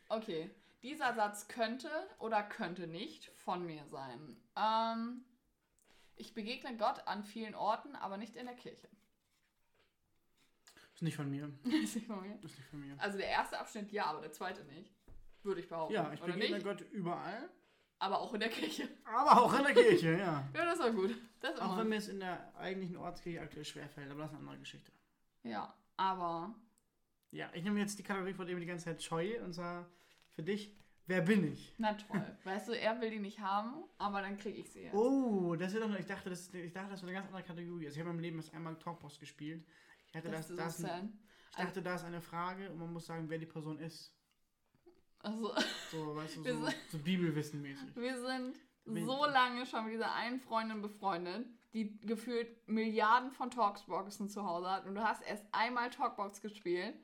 Okay. 0.09 0.49
Dieser 0.83 1.13
Satz 1.13 1.47
könnte 1.47 1.89
oder 2.19 2.43
könnte 2.43 2.87
nicht 2.87 3.31
von 3.35 3.65
mir 3.65 3.85
sein. 3.87 4.37
Ähm, 4.57 5.23
ich 6.15 6.33
begegne 6.33 6.75
Gott 6.77 7.07
an 7.07 7.23
vielen 7.23 7.55
Orten, 7.55 7.95
aber 7.95 8.17
nicht 8.17 8.35
in 8.35 8.45
der 8.45 8.55
Kirche. 8.55 8.89
Ist 10.93 11.01
nicht 11.01 11.15
von 11.15 11.29
mir. 11.29 11.49
Ist 11.83 11.95
nicht 11.95 12.07
von 12.07 12.21
mir. 12.21 12.35
Ist 12.43 12.57
nicht 12.57 12.69
von 12.69 12.81
mir. 12.81 12.99
Also 12.99 13.17
der 13.17 13.27
erste 13.27 13.57
Abschnitt 13.59 13.91
ja, 13.93 14.05
aber 14.05 14.21
der 14.21 14.33
zweite 14.33 14.63
nicht. 14.65 14.93
Würde 15.41 15.61
ich 15.61 15.69
behaupten. 15.69 15.93
Ja, 15.93 16.11
ich 16.13 16.21
oder 16.21 16.33
begegne 16.33 16.57
nicht? 16.57 16.65
Gott 16.65 16.81
überall. 16.91 17.49
Aber 17.99 18.19
auch 18.19 18.33
in 18.33 18.41
der 18.41 18.49
Kirche. 18.49 18.89
Aber 19.05 19.41
auch 19.41 19.53
in 19.53 19.63
der 19.63 19.73
Kirche, 19.73 20.17
ja. 20.17 20.47
Ja, 20.53 20.65
das 20.65 20.79
war 20.79 20.91
gut. 20.91 21.15
Das 21.39 21.57
Auch 21.59 21.77
wenn 21.77 21.87
mir 21.87 21.95
es 21.95 22.09
in 22.09 22.19
der 22.19 22.53
eigentlichen 22.57 22.97
Ortskirche 22.97 23.39
aktuell 23.41 23.63
schwerfällt, 23.63 24.11
aber 24.11 24.23
das 24.23 24.31
ist 24.31 24.37
eine 24.37 24.41
andere 24.41 24.59
Geschichte. 24.59 24.91
Ja, 25.43 25.73
aber 25.95 26.53
Ja, 27.31 27.49
ich 27.53 27.63
nehme 27.63 27.79
jetzt 27.79 27.97
die 27.97 28.03
Kategorie, 28.03 28.33
vor 28.33 28.43
der 28.43 28.55
ich 28.55 28.61
die 28.61 28.67
ganze 28.67 28.85
Zeit 28.85 29.01
scheue, 29.01 29.41
und 29.43 29.53
zwar 29.53 29.89
für 30.35 30.43
dich, 30.43 30.75
wer 31.07 31.21
bin 31.21 31.51
ich? 31.53 31.73
na 31.77 31.93
toll. 31.93 32.21
weißt 32.43 32.69
du, 32.69 32.71
er 32.73 32.99
will 33.01 33.09
die 33.11 33.19
nicht 33.19 33.39
haben, 33.39 33.83
aber 33.97 34.21
dann 34.21 34.37
kriege 34.37 34.59
ich 34.59 34.69
sie 34.71 34.81
jetzt. 34.83 34.93
Oh, 34.95 35.55
das 35.55 35.73
ist 35.73 35.81
doch, 35.81 35.93
ich 35.99 36.05
dachte, 36.05 36.29
das, 36.29 36.53
ich 36.53 36.71
dachte, 36.73 36.91
das 36.91 37.01
war 37.01 37.09
eine 37.09 37.17
ganz 37.17 37.27
andere 37.27 37.43
Kategorie. 37.43 37.85
Also 37.85 37.95
ich 37.95 37.99
habe 38.01 38.09
in 38.11 38.15
meinem 38.15 38.23
Leben 38.23 38.37
erst 38.37 38.53
einmal 38.53 38.75
Talkbox 38.77 39.19
gespielt. 39.19 39.65
Ich 40.07 40.15
hatte 40.15 40.29
das 40.29 40.47
das, 40.47 40.49
ist 40.49 40.57
so 40.57 40.63
das, 40.63 40.77
sad. 40.77 41.03
ich 41.51 41.55
dachte, 41.57 41.81
da 41.81 41.95
ist 41.95 42.03
eine 42.03 42.21
Frage 42.21 42.69
und 42.71 42.79
man 42.79 42.93
muss 42.93 43.05
sagen, 43.05 43.29
wer 43.29 43.37
die 43.37 43.45
Person 43.45 43.79
ist. 43.79 44.13
Also, 45.19 45.53
So, 45.91 46.15
weißt 46.15 46.37
du, 46.37 46.43
so, 46.43 46.65
sind- 46.65 46.75
so 46.89 46.97
Bibelwissenmäßig. 46.99 47.95
wir 47.95 48.19
sind 48.21 48.57
so 48.85 49.25
lange 49.25 49.65
schon 49.65 49.85
mit 49.85 49.93
dieser 49.93 50.13
einen 50.13 50.39
Freundin 50.41 50.81
befreundet, 50.81 51.47
die 51.73 51.97
gefühlt 52.01 52.67
Milliarden 52.67 53.31
von 53.31 53.49
Talkboxen 53.49 54.27
zu 54.29 54.43
Hause 54.45 54.69
hat 54.69 54.85
und 54.85 54.95
du 54.95 55.01
hast 55.03 55.21
erst 55.23 55.45
einmal 55.53 55.89
Talkbox 55.89 56.41
gespielt. 56.41 56.95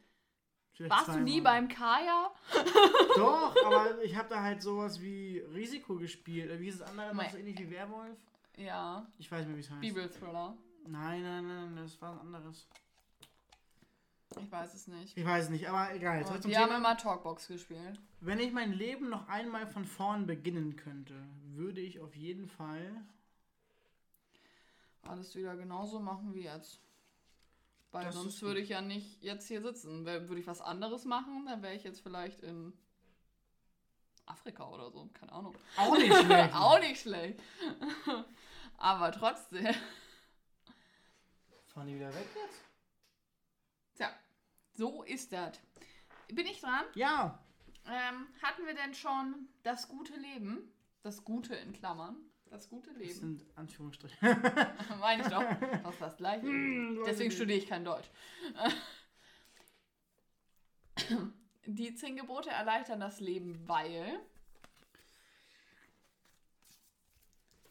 Warst 0.88 1.10
du 1.10 1.20
nie 1.20 1.42
zweimal. 1.42 1.62
beim 1.62 1.68
Kaya? 1.68 2.32
Doch, 3.16 3.56
aber 3.66 4.02
ich 4.04 4.16
habe 4.16 4.30
da 4.30 4.42
halt 4.42 4.62
sowas 4.62 5.02
wie 5.02 5.40
Risiko 5.54 5.96
gespielt. 5.96 6.58
Wie 6.60 6.68
ist 6.70 6.82
das 6.82 6.90
andere? 6.90 7.14
Noch 7.16 7.30
so 7.30 7.38
ähnlich 7.38 7.60
wie 7.60 7.70
Werwolf? 7.70 8.18
Ja, 8.58 9.06
Ich 9.18 9.32
weiß 9.32 9.40
nicht 9.40 9.48
mehr, 9.48 9.58
wie 9.58 9.62
es 9.62 9.70
heißt. 9.70 9.82
Bibelthriller. 9.82 10.56
Nein, 10.88 11.22
nein, 11.24 11.48
nein, 11.48 11.76
das 11.76 12.02
war 12.02 12.14
ein 12.14 12.20
anderes. 12.20 12.68
Ich 14.40 14.52
weiß 14.52 14.74
es 14.74 14.88
nicht. 14.88 15.18
Ich 15.18 15.26
weiß 15.26 15.50
nicht, 15.50 15.68
aber 15.68 15.94
egal. 15.94 16.26
Zum 16.26 16.42
die 16.42 16.56
haben 16.58 16.66
Thema. 16.68 16.78
immer 16.78 16.98
Talkbox 16.98 17.48
gespielt. 17.48 18.00
Wenn 18.22 18.40
ich 18.40 18.52
mein 18.54 18.72
Leben 18.72 19.10
noch 19.10 19.28
einmal 19.28 19.66
von 19.68 19.86
vorn 19.86 20.28
beginnen 20.28 20.76
könnte, 20.76 21.16
würde 21.56 21.82
ich 21.82 22.00
auf 22.00 22.16
jeden 22.16 22.48
Fall. 22.48 23.04
Alles 25.04 25.36
wieder 25.36 25.56
genauso 25.56 26.00
machen 26.00 26.34
wie 26.34 26.44
jetzt. 26.44 26.80
Weil 27.91 28.05
Das 28.05 28.15
sonst 28.15 28.41
würde 28.41 28.60
ich 28.60 28.69
ja 28.69 28.81
nicht 28.81 29.22
jetzt 29.24 29.48
hier 29.48 29.62
sitzen. 29.62 30.05
Würde 30.05 30.39
ich 30.39 30.48
was 30.48 30.62
anderes 30.62 31.05
machen, 31.05 31.46
dann 31.48 31.63
wäre 31.63 31.75
ich 31.75 31.84
jetzt 31.84 32.01
vielleicht 32.01 32.41
in 32.41 32.74
Afrika 34.25 34.67
oder 34.69 34.91
so. 34.91 35.10
Keine 35.13 35.31
Ahnung. 35.31 35.55
Auch 35.75 35.98
nicht 35.98 36.15
schlecht. 36.15 36.53
Auch 36.53 36.79
nicht 36.79 37.01
schlecht. 37.01 37.39
Aber 38.77 39.12
trotzdem. 39.12 39.74
Fahren 41.67 41.88
die 41.88 41.96
wieder 41.96 42.13
weg 42.13 42.27
jetzt? 42.36 42.62
Tja, 43.96 44.13
so 44.74 45.03
ist 45.03 45.34
das. 45.34 45.60
Bin 46.27 46.46
ich 46.46 46.62
dran? 46.62 46.86
Ja. 46.93 47.43
Ähm, 47.88 48.27
hatten 48.41 48.65
wir 48.65 48.75
denn 48.75 48.93
schon 48.93 49.50
das 49.63 49.88
gute 49.88 50.15
Leben? 50.15 50.72
Das 51.01 51.24
Gute 51.24 51.55
in 51.55 51.74
Klammern. 51.74 52.17
Das 52.50 52.68
gute 52.70 52.89
Das 52.89 52.98
Leben. 52.98 53.13
sind 53.13 53.46
Anführungsstriche. 53.56 54.18
Meine 55.00 55.22
ich 55.24 55.27
doch. 55.29 55.44
Das 55.84 55.94
ist 55.94 56.01
das 56.01 56.18
gleiche. 56.18 56.46
Deswegen 57.06 57.32
studiere 57.32 57.60
ich 57.60 57.68
kein 57.68 57.86
Deutsch. 57.86 58.10
Die 61.65 61.94
zehn 61.96 62.15
Gebote 62.15 62.50
erleichtern 62.50 63.00
das 63.00 63.20
Leben, 63.20 63.68
weil. 63.68 64.20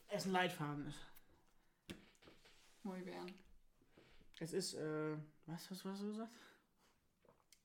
es 0.09 0.25
ein 0.25 0.33
Leitfaden 0.33 0.87
ist. 0.87 0.99
Muy 2.83 3.01
bien. 3.03 3.27
Es 4.41 4.53
ist, 4.53 4.75
äh, 4.75 5.17
was, 5.47 5.71
was, 5.71 5.85
was 5.85 5.93
hast 5.93 6.03
du 6.03 6.07
gesagt? 6.09 6.31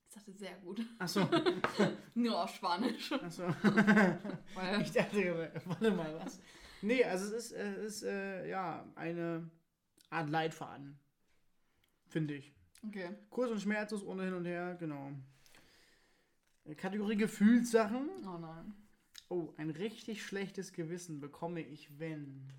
Ich 0.08 0.14
sagte 0.14 0.32
sehr 0.32 0.54
gut. 0.58 0.80
Achso, 0.98 1.26
Nur 2.14 2.42
auf 2.44 2.54
Spanisch. 2.54 3.10
achso. 3.12 3.46
Ich 4.82 4.92
dachte, 4.92 5.62
warte 5.64 5.90
mal, 5.92 6.14
was? 6.20 6.40
Nee, 6.84 7.02
also 7.02 7.34
es 7.34 7.50
ist, 7.50 7.52
es 7.52 7.78
ist 7.78 8.02
äh, 8.02 8.46
ja, 8.46 8.86
eine 8.94 9.50
Art 10.10 10.28
Leitfaden. 10.28 10.98
Finde 12.08 12.34
ich. 12.34 12.52
okay. 12.86 13.08
Kurz 13.30 13.50
und 13.50 13.60
schmerzlos, 13.60 14.04
ohne 14.04 14.24
hin 14.24 14.34
und 14.34 14.44
her, 14.44 14.76
genau. 14.78 15.10
Kategorie 16.76 17.16
Gefühlssachen. 17.16 18.10
Oh 18.26 18.36
nein. 18.36 18.74
Oh, 19.30 19.54
ein 19.56 19.70
richtig 19.70 20.22
schlechtes 20.24 20.74
Gewissen 20.74 21.20
bekomme 21.20 21.62
ich, 21.62 21.98
wenn. 21.98 22.52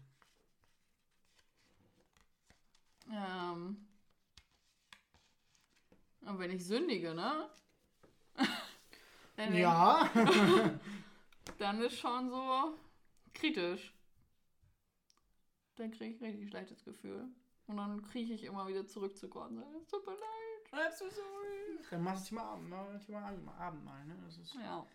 Ähm. 3.11 3.77
Und 6.21 6.39
wenn 6.39 6.49
ich 6.49 6.65
sündige, 6.65 7.13
ne? 7.13 7.49
Ja. 9.53 10.09
Dann 11.59 11.81
ist 11.81 11.99
schon 11.99 12.29
so 12.29 12.79
kritisch. 13.33 13.94
Dann 15.75 15.91
kriege 15.91 16.15
ich 16.15 16.21
richtig 16.21 16.49
schlechtes 16.49 16.83
Gefühl. 16.83 17.27
Und 17.67 17.77
dann 17.77 18.01
kriege 18.03 18.33
ich 18.33 18.43
immer 18.43 18.67
wieder 18.67 18.85
zurück 18.87 19.17
zu 19.17 19.27
Gott 19.27 19.49
und 19.49 19.57
sage, 19.57 19.75
es 19.81 19.87
tut 19.87 20.05
mir 20.05 20.13
leid. 20.13 20.89
I'm 20.89 20.91
so 20.91 21.09
sorry. 21.09 21.79
Dann 21.89 22.03
machst 22.03 22.25
du 22.25 22.29
Thema 22.35 22.43
Abendmahl, 22.51 22.99
Thema 22.99 23.53
Abendmahl, 23.59 24.05
ne? 24.05 24.17
Das 24.25 24.37
ist, 24.37 24.53
Ja. 24.55 24.85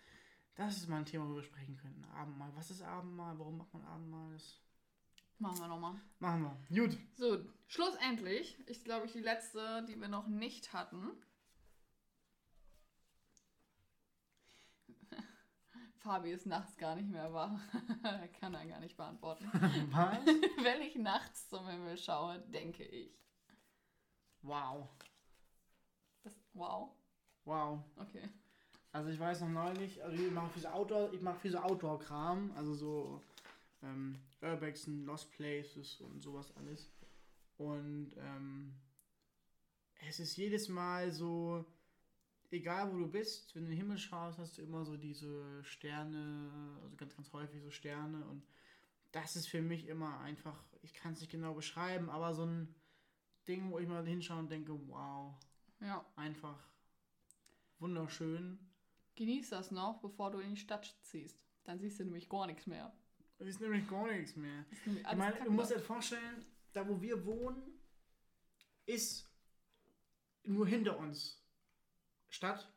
das 0.54 0.76
ist 0.76 0.88
mal 0.88 0.98
ein 0.98 1.04
Thema, 1.04 1.24
worüber 1.24 1.38
wir 1.40 1.44
sprechen 1.44 1.76
könnten. 1.76 2.04
Abendmahl. 2.04 2.50
Was 2.54 2.70
ist 2.70 2.82
Abendmahl? 2.82 3.38
Warum 3.38 3.58
macht 3.58 3.72
man 3.74 3.84
Abendmahl? 3.84 4.32
Das 4.32 4.60
Machen 5.38 5.58
wir 5.58 5.68
nochmal. 5.68 5.94
machen 6.18 6.42
wir. 6.70 6.86
Gut. 6.86 6.98
So, 7.14 7.38
schlussendlich 7.66 8.58
ist, 8.68 8.84
glaube 8.84 9.06
ich, 9.06 9.12
die 9.12 9.20
letzte, 9.20 9.84
die 9.88 9.98
wir 9.98 10.08
noch 10.08 10.26
nicht 10.28 10.72
hatten. 10.74 11.10
Fabi 16.00 16.32
ist 16.32 16.46
nachts 16.46 16.76
gar 16.78 16.96
nicht 16.96 17.10
mehr 17.10 17.32
wach. 17.32 17.60
er 18.02 18.28
kann 18.28 18.54
er 18.54 18.66
gar 18.66 18.80
nicht 18.80 18.96
beantworten. 18.96 19.44
Was? 19.92 20.24
Wenn 20.62 20.80
ich 20.82 20.96
nachts 20.96 21.48
zum 21.48 21.68
Himmel 21.68 21.98
schaue, 21.98 22.38
denke 22.48 22.84
ich. 22.84 23.12
Wow. 24.42 24.88
Das, 26.22 26.32
wow. 26.54 26.90
Wow. 27.44 27.80
Okay. 27.96 28.30
Also 28.92 29.10
ich 29.10 29.20
weiß 29.20 29.42
noch 29.42 29.50
neulich, 29.50 30.02
also 30.02 30.16
ich 30.22 30.32
mache 30.32 30.50
viel 30.50 30.62
so 30.62 30.68
Outdoor, 30.68 31.12
ich 31.12 31.20
mache 31.20 31.38
viel 31.38 31.52
so 31.52 31.58
Outdoor-Kram, 31.58 32.52
also 32.56 32.74
so 32.74 33.22
ähm, 33.82 34.18
Urbexen, 34.40 35.04
Lost 35.04 35.30
Places 35.32 36.00
und 36.00 36.22
sowas 36.22 36.52
alles. 36.56 36.90
Und 37.56 38.12
ähm, 38.16 38.74
es 40.08 40.18
ist 40.18 40.36
jedes 40.36 40.68
Mal 40.68 41.12
so, 41.12 41.64
egal 42.50 42.92
wo 42.92 42.98
du 42.98 43.08
bist, 43.08 43.54
wenn 43.54 43.64
du 43.64 43.70
in 43.70 43.76
den 43.76 43.78
Himmel 43.78 43.98
schaust, 43.98 44.38
hast 44.38 44.58
du 44.58 44.62
immer 44.62 44.84
so 44.84 44.96
diese 44.96 45.62
Sterne, 45.64 46.78
also 46.82 46.96
ganz, 46.96 47.14
ganz 47.14 47.32
häufig 47.32 47.62
so 47.62 47.70
Sterne 47.70 48.26
und 48.26 48.44
das 49.12 49.36
ist 49.36 49.48
für 49.48 49.62
mich 49.62 49.88
immer 49.88 50.20
einfach, 50.20 50.62
ich 50.82 50.94
kann 50.94 51.12
es 51.12 51.20
nicht 51.20 51.32
genau 51.32 51.54
beschreiben, 51.54 52.10
aber 52.10 52.32
so 52.34 52.44
ein 52.46 52.74
Ding, 53.48 53.70
wo 53.70 53.78
ich 53.78 53.88
mal 53.88 54.06
hinschaue 54.06 54.38
und 54.38 54.50
denke, 54.50 54.72
wow, 54.88 55.34
Ja. 55.80 56.04
einfach 56.16 56.58
wunderschön. 57.78 58.58
Genieß 59.16 59.50
das 59.50 59.70
noch, 59.70 60.00
bevor 60.00 60.30
du 60.30 60.38
in 60.38 60.50
die 60.54 60.60
Stadt 60.60 60.96
ziehst. 61.02 61.38
Dann 61.64 61.78
siehst 61.78 61.98
du 61.98 62.04
nämlich 62.04 62.28
gar 62.28 62.46
nichts 62.46 62.66
mehr. 62.66 62.92
Es 63.38 63.48
ist 63.48 63.60
nämlich 63.60 63.88
gar 63.88 64.06
nichts 64.06 64.36
mehr. 64.36 64.64
Ich 64.86 65.16
meine, 65.16 65.42
du 65.44 65.50
musst 65.50 65.70
dir 65.70 65.80
vorstellen, 65.80 66.44
da 66.72 66.86
wo 66.88 67.00
wir 67.00 67.24
wohnen, 67.24 67.80
ist 68.86 69.28
nur 70.44 70.66
hinter 70.66 70.98
uns 70.98 71.39
Stadt 72.30 72.72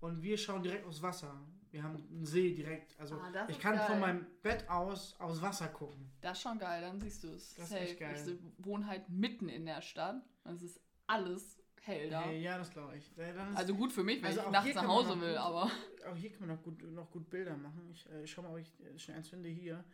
und 0.00 0.22
wir 0.22 0.36
schauen 0.36 0.62
direkt 0.62 0.84
aufs 0.86 1.00
Wasser. 1.02 1.40
Wir 1.70 1.82
haben 1.82 1.96
einen 2.10 2.24
See 2.24 2.54
direkt. 2.54 2.98
Also 2.98 3.16
Ah, 3.16 3.46
ich 3.48 3.58
kann 3.58 3.76
geil. 3.76 3.86
von 3.86 4.00
meinem 4.00 4.26
Bett 4.42 4.68
aus 4.68 5.18
aufs 5.18 5.42
Wasser 5.42 5.68
gucken. 5.68 6.10
Das 6.20 6.36
ist 6.38 6.42
schon 6.42 6.58
geil, 6.58 6.80
dann 6.80 7.00
siehst 7.00 7.24
du 7.24 7.28
es. 7.28 7.54
Das 7.54 7.66
ist 7.70 7.76
echt 7.76 7.98
geil. 8.00 8.14
Ich 8.58 8.64
wohne 8.64 8.86
halt 8.86 9.08
mitten 9.08 9.48
in 9.48 9.66
der 9.66 9.82
Stadt. 9.82 10.22
Es 10.44 10.62
ist 10.62 10.80
alles 11.06 11.58
hell 11.82 12.08
da. 12.10 12.24
Äh, 12.30 12.40
ja, 12.40 12.56
das 12.58 12.70
glaube 12.70 12.96
ich. 12.96 13.12
Also 13.54 13.74
gut 13.74 13.92
für 13.92 14.02
mich, 14.04 14.18
wenn 14.22 14.26
Also 14.28 14.40
ich 14.42 14.50
nachts 14.50 14.74
nach 14.74 14.86
Hause 14.86 15.16
noch 15.16 15.20
will, 15.20 15.36
aber. 15.36 15.70
auch 16.08 16.16
hier 16.16 16.30
kann 16.30 16.46
man 16.46 16.56
noch 16.56 16.62
gut, 16.62 16.82
noch 16.82 17.10
gut 17.10 17.28
Bilder 17.30 17.56
machen. 17.56 17.88
Ich 17.92 18.06
äh, 18.10 18.26
schau 18.26 18.42
mal, 18.42 18.50
ob 18.52 18.58
ich 18.58 18.72
äh, 18.80 18.98
schnell 18.98 19.18
eins 19.18 19.28
finde 19.28 19.48
hier. 19.48 19.84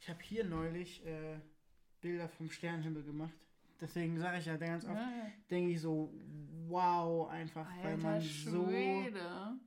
Ich 0.00 0.08
habe 0.08 0.20
hier 0.22 0.44
neulich 0.44 1.04
äh, 1.06 1.38
Bilder 2.00 2.28
vom 2.28 2.50
Sternenhimmel 2.50 3.02
gemacht. 3.02 3.32
Deswegen 3.80 4.18
sage 4.18 4.38
ich 4.38 4.46
ja 4.46 4.56
ganz 4.56 4.84
oft, 4.84 4.94
Ja, 4.94 5.10
denke 5.50 5.72
ich 5.72 5.80
so, 5.80 6.12
wow, 6.68 7.28
einfach, 7.30 7.66
weil 7.82 7.92
Alter 7.94 8.02
man 8.02 8.20
so 8.20 8.66
Schwede. 8.66 9.58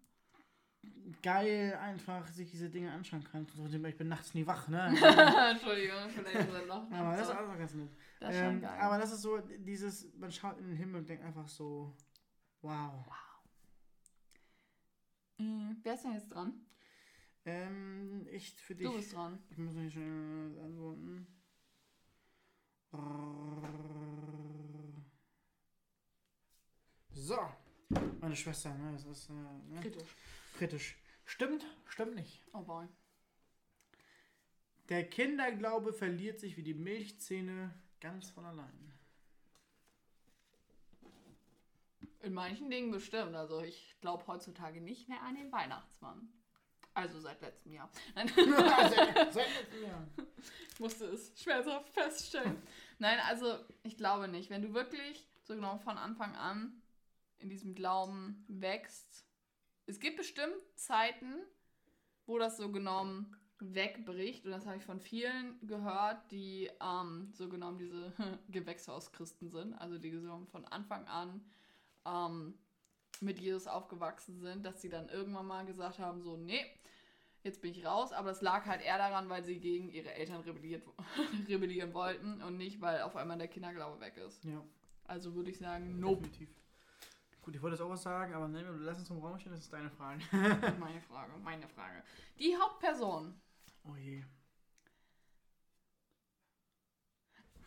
geil 1.22 1.76
einfach 1.82 2.28
sich 2.28 2.52
diese 2.52 2.70
Dinge 2.70 2.92
anschauen 2.92 3.24
kann. 3.24 3.48
So, 3.56 3.66
Ich 3.88 3.98
bin 3.98 4.08
nachts 4.08 4.34
nie 4.34 4.46
wach, 4.46 4.68
ne? 4.68 4.88
Entschuldigung, 5.52 6.10
vielleicht 6.10 6.48
ist 6.48 6.54
er 6.54 6.66
noch. 6.66 6.92
Aber 6.92 7.18
das 7.18 7.30
ist 7.30 7.36
auch 7.36 7.58
ganz 7.58 7.74
nett. 7.74 7.90
das 8.20 8.36
schon 8.36 8.46
Ähm, 8.46 8.62
geil. 8.62 8.80
aber 8.80 8.98
das 9.00 9.12
ist 9.12 9.22
so 9.22 9.40
dieses, 9.60 10.14
man 10.16 10.32
schaut 10.32 10.58
in 10.60 10.68
den 10.68 10.78
Himmel 10.78 11.02
und 11.02 11.10
denkt 11.10 11.24
einfach 11.24 11.48
so, 11.48 11.96
wow. 12.62 13.06
Mhm. 15.40 15.78
Wer 15.82 15.94
ist 15.96 16.04
denn 16.04 16.14
jetzt 16.14 16.30
dran? 16.34 16.54
Ähm, 17.46 18.26
ich 18.32 18.54
für 18.54 18.76
dich. 18.76 18.88
Du 18.88 18.96
bist 18.96 19.14
dran. 19.14 19.38
Ich 19.50 19.58
muss 19.58 19.74
nicht 19.76 19.92
schnell 19.94 20.58
antworten. 20.64 21.28
So. 27.12 27.40
Meine 28.20 28.36
Schwester, 28.36 28.74
ne? 28.74 28.92
Das 28.94 29.06
ist 29.06 29.30
äh, 29.30 29.34
ne? 29.34 29.80
Kritisch. 29.82 30.16
kritisch. 30.58 30.98
Stimmt, 31.26 31.66
stimmt 31.88 32.16
nicht. 32.16 32.44
Oh 32.54 32.62
boy. 32.62 32.88
Der 34.90 35.10
Kinderglaube 35.10 35.94
verliert 35.94 36.40
sich 36.40 36.58
wie 36.58 36.64
die 36.64 36.74
Milchzähne 36.74 37.74
ganz 38.00 38.30
von 38.30 38.46
allein. 38.46 38.94
In 42.22 42.34
manchen 42.34 42.70
Dingen 42.70 42.92
bestimmt. 42.92 43.36
Also 43.36 43.62
ich 43.62 43.96
glaube 44.02 44.28
heutzutage 44.28 44.82
nicht 44.82 45.10
mehr 45.10 45.22
an 45.24 45.36
den 45.36 45.52
Weihnachtsmann. 45.52 46.30
Also 46.94 47.20
seit 47.20 47.42
letztem 47.42 47.74
Jahr. 47.74 47.90
Nein, 48.16 48.32
seit, 48.36 49.34
seit 49.34 49.48
letztem 49.56 49.84
Jahr. 49.84 50.08
ich 50.72 50.80
musste 50.80 51.06
es 51.06 51.32
schmerzhaft 51.42 51.90
feststellen. 51.90 52.62
Nein, 53.00 53.20
also 53.28 53.58
ich 53.84 53.98
glaube 53.98 54.28
nicht. 54.28 54.50
Wenn 54.50 54.62
du 54.62 54.74
wirklich 54.74 55.28
so 55.44 55.56
genau 55.56 55.78
von 55.80 55.98
Anfang 55.98 56.36
an 56.36 56.82
in 57.40 57.50
diesem 57.50 57.76
Glauben 57.76 58.46
wächst. 58.48 59.26
Es 59.86 60.00
gibt 60.00 60.18
bestimmt 60.18 60.56
Zeiten, 60.76 61.34
wo 62.26 62.38
das 62.38 62.58
so 62.58 62.72
genommen 62.72 63.36
wegbricht. 63.60 64.46
Und 64.46 64.52
das 64.52 64.66
habe 64.66 64.78
ich 64.78 64.86
von 64.86 65.00
vielen 65.00 65.60
gehört, 65.68 66.32
die 66.32 66.70
ähm, 66.82 67.32
so 67.34 67.50
genommen 67.50 67.78
diese 67.78 68.14
Gewächshauschristen 68.50 69.50
sind. 69.50 69.74
Also 69.74 69.98
die 69.98 70.12
so 70.18 70.46
von 70.52 70.66
Anfang 70.66 71.06
an 71.08 71.44
ähm, 72.06 72.58
mit 73.22 73.40
Jesus 73.40 73.68
aufgewachsen 73.68 74.40
sind, 74.40 74.66
dass 74.66 74.82
sie 74.82 74.90
dann 74.90 75.10
irgendwann 75.10 75.48
mal 75.48 75.66
gesagt 75.66 76.00
haben, 76.00 76.22
so, 76.22 76.38
nee, 76.38 76.66
jetzt 77.44 77.62
bin 77.62 77.72
ich 77.72 77.86
raus. 77.86 78.12
Aber 78.12 78.30
das 78.30 78.42
lag 78.42 78.66
halt 78.66 78.82
eher 78.82 78.98
daran, 78.98 79.30
weil 79.30 79.44
sie 79.44 79.60
gegen 79.60 79.90
ihre 79.90 80.14
Eltern 80.14 80.42
rebelliert, 80.42 80.84
rebellieren 81.48 81.94
wollten 81.94 82.42
und 82.42 82.58
nicht, 82.58 82.82
weil 82.82 83.02
auf 83.02 83.16
einmal 83.16 83.38
der 83.38 83.48
Kinderglaube 83.48 84.00
weg 84.00 84.18
ist. 84.18 84.44
Ja, 84.44 84.64
Also 85.06 85.34
würde 85.36 85.52
ich 85.52 85.58
sagen, 85.58 86.00
nope. 86.00 86.24
definitiv. 86.24 86.50
Gut, 87.42 87.56
ich 87.56 87.62
wollte 87.62 87.76
jetzt 87.76 87.82
auch 87.82 87.90
was 87.90 88.04
sagen, 88.04 88.34
aber 88.34 88.48
ne, 88.48 88.62
lass 88.80 89.00
uns 89.00 89.08
zum 89.08 89.20
Raum 89.20 89.38
stehen, 89.38 89.52
das 89.52 89.62
ist 89.62 89.74
deine 89.74 89.92
Frage. 89.92 90.22
meine 90.80 91.02
Frage, 91.02 91.34
meine 91.44 91.68
Frage. 91.68 92.02
Die 92.40 92.56
Hauptperson. 92.56 93.34
Oh 93.84 93.96
je. 93.98 94.24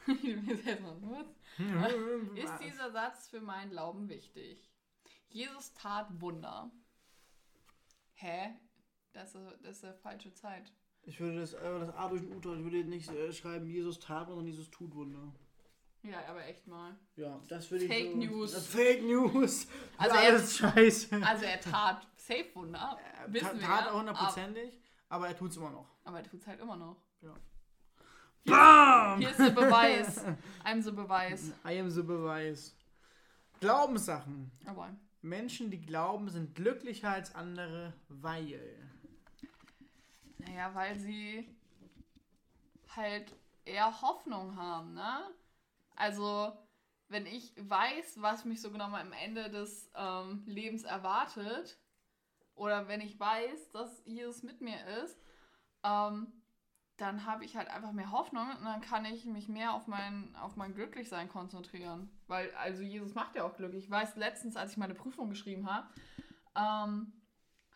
ist 2.37 2.59
dieser 2.61 2.91
Satz 2.91 3.29
für 3.29 3.41
meinen 3.41 3.71
Glauben 3.71 4.09
wichtig? 4.09 4.71
Jesus 5.29 5.73
tat 5.75 6.09
Wunder. 6.21 6.71
Hä? 8.15 8.55
Das 9.13 9.35
ist, 9.35 9.45
das 9.63 9.77
ist 9.79 9.85
eine 9.85 9.95
falsche 9.95 10.33
Zeit. 10.33 10.73
Ich 11.03 11.21
würde 11.21 11.41
das, 11.41 11.55
äh, 11.55 11.79
das 11.81 11.95
A 11.95 12.09
durch 12.09 12.23
den 12.23 12.33
U, 12.33 12.37
ich 12.37 12.65
würde 12.65 12.85
nicht 12.85 13.11
äh, 13.11 13.33
schreiben, 13.33 13.67
Jesus 13.69 13.99
tat, 14.01 14.29
sondern 14.29 14.47
Jesus 14.47 14.71
tut 14.71 14.95
Wunder. 14.95 15.33
Ja, 16.03 16.19
aber 16.29 16.45
echt 16.45 16.67
mal. 16.67 16.97
Ja, 17.17 17.41
das 17.49 17.71
würde 17.71 17.85
ich 17.85 17.91
Fake 17.91 18.13
so, 18.13 18.19
News. 18.19 18.53
Das 18.53 18.67
Fake 18.67 19.03
News. 19.03 19.67
Also 19.99 20.17
er- 20.17 20.23
alles 20.23 20.57
scheiße. 20.57 21.21
Also 21.25 21.45
er 21.45 21.61
tat 21.61 22.07
Safe 22.17 22.55
Wunder. 22.55 22.99
Er 23.19 23.33
wissen 23.33 23.61
tat 23.61 23.87
ja, 23.87 23.91
auch 23.91 23.99
hundertprozentig, 23.99 24.81
aber 25.09 25.29
er 25.29 25.37
tut 25.37 25.51
es 25.51 25.57
immer 25.57 25.71
noch. 25.71 25.89
Aber, 26.05 26.19
er 26.19 26.25
tut 26.25 26.41
es 26.41 26.47
halt 26.47 26.61
immer 26.61 26.77
noch. 26.77 26.97
BAM! 28.45 29.19
Hier 29.19 29.31
ist 29.31 29.41
der 29.41 29.51
Beweis. 29.51 30.25
I'm 30.65 30.81
the 30.81 30.93
Beweis. 30.93 31.53
I 31.65 31.81
am 31.81 31.91
the 31.91 32.03
Beweis. 32.03 32.77
Glaubenssachen. 33.61 34.53
Aber 34.67 34.95
Menschen, 35.29 35.71
die 35.71 35.81
glauben, 35.81 36.29
sind 36.29 36.55
glücklicher 36.55 37.11
als 37.11 37.35
andere, 37.35 37.93
weil. 38.09 38.61
Naja, 40.39 40.75
weil 40.75 40.99
sie 40.99 41.49
halt 42.95 43.33
eher 43.65 44.01
Hoffnung 44.01 44.57
haben, 44.57 44.95
ne? 44.95 45.31
Also, 45.97 46.53
wenn 47.09 47.27
ich 47.27 47.53
weiß, 47.57 48.21
was 48.21 48.45
mich 48.45 48.61
so 48.61 48.71
genau 48.71 48.87
am 48.87 49.13
Ende 49.13 49.51
des 49.51 49.91
ähm, 49.95 50.43
Lebens 50.47 50.85
erwartet, 50.85 51.79
oder 52.55 52.89
wenn 52.89 53.01
ich 53.01 53.21
weiß, 53.21 53.71
dass 53.71 54.03
Jesus 54.07 54.43
mit 54.43 54.61
mir 54.61 54.79
ist, 55.05 55.19
ähm, 55.85 56.33
dann 56.97 57.27
habe 57.27 57.45
ich 57.45 57.57
halt 57.57 57.69
einfach 57.69 57.93
mehr 57.93 58.11
Hoffnung 58.11 58.49
und 58.59 58.65
dann 58.65 58.81
kann 58.81 59.05
ich 59.05 59.27
mich 59.27 59.49
mehr 59.49 59.75
auf 59.75 59.87
mein, 59.87 60.35
auf 60.37 60.57
mein 60.57 60.75
Glücklichsein 60.75 61.29
konzentrieren. 61.29 62.11
Weil, 62.27 62.51
also 62.55 62.83
Jesus 62.83 63.15
macht 63.15 63.35
ja 63.35 63.45
auch 63.45 63.55
glücklich. 63.55 63.85
Ich 63.85 63.91
weiß 63.91 64.17
letztens, 64.17 64.57
als 64.57 64.73
ich 64.73 64.77
meine 64.79 64.95
Prüfung 64.95 65.29
geschrieben 65.29 65.71
habe, 65.71 65.89
ähm, 66.57 67.13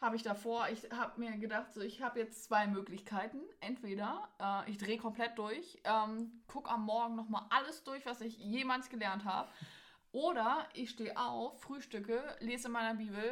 habe 0.01 0.17
ich 0.17 0.23
davor, 0.23 0.69
ich 0.71 0.91
habe 0.91 1.21
mir 1.21 1.37
gedacht, 1.37 1.75
so, 1.75 1.83
ich 1.83 2.01
habe 2.01 2.19
jetzt 2.19 2.45
zwei 2.45 2.67
Möglichkeiten. 2.67 3.41
Entweder 3.61 4.29
äh, 4.41 4.71
ich 4.71 4.79
drehe 4.79 4.97
komplett 4.97 5.37
durch, 5.37 5.79
ähm, 5.85 6.43
gucke 6.47 6.71
am 6.71 6.87
Morgen 6.87 7.17
nochmal 7.17 7.45
alles 7.51 7.85
durch, 7.85 8.07
was 8.07 8.23
ich 8.23 8.39
jemals 8.39 8.89
gelernt 8.89 9.27
habe. 9.27 9.51
Oder 10.13 10.67
ich 10.73 10.91
stehe 10.91 11.17
auf, 11.17 11.61
frühstücke, 11.61 12.23
lese 12.41 12.69
in 12.69 12.73
meiner 12.73 12.95
Bibel, 12.95 13.23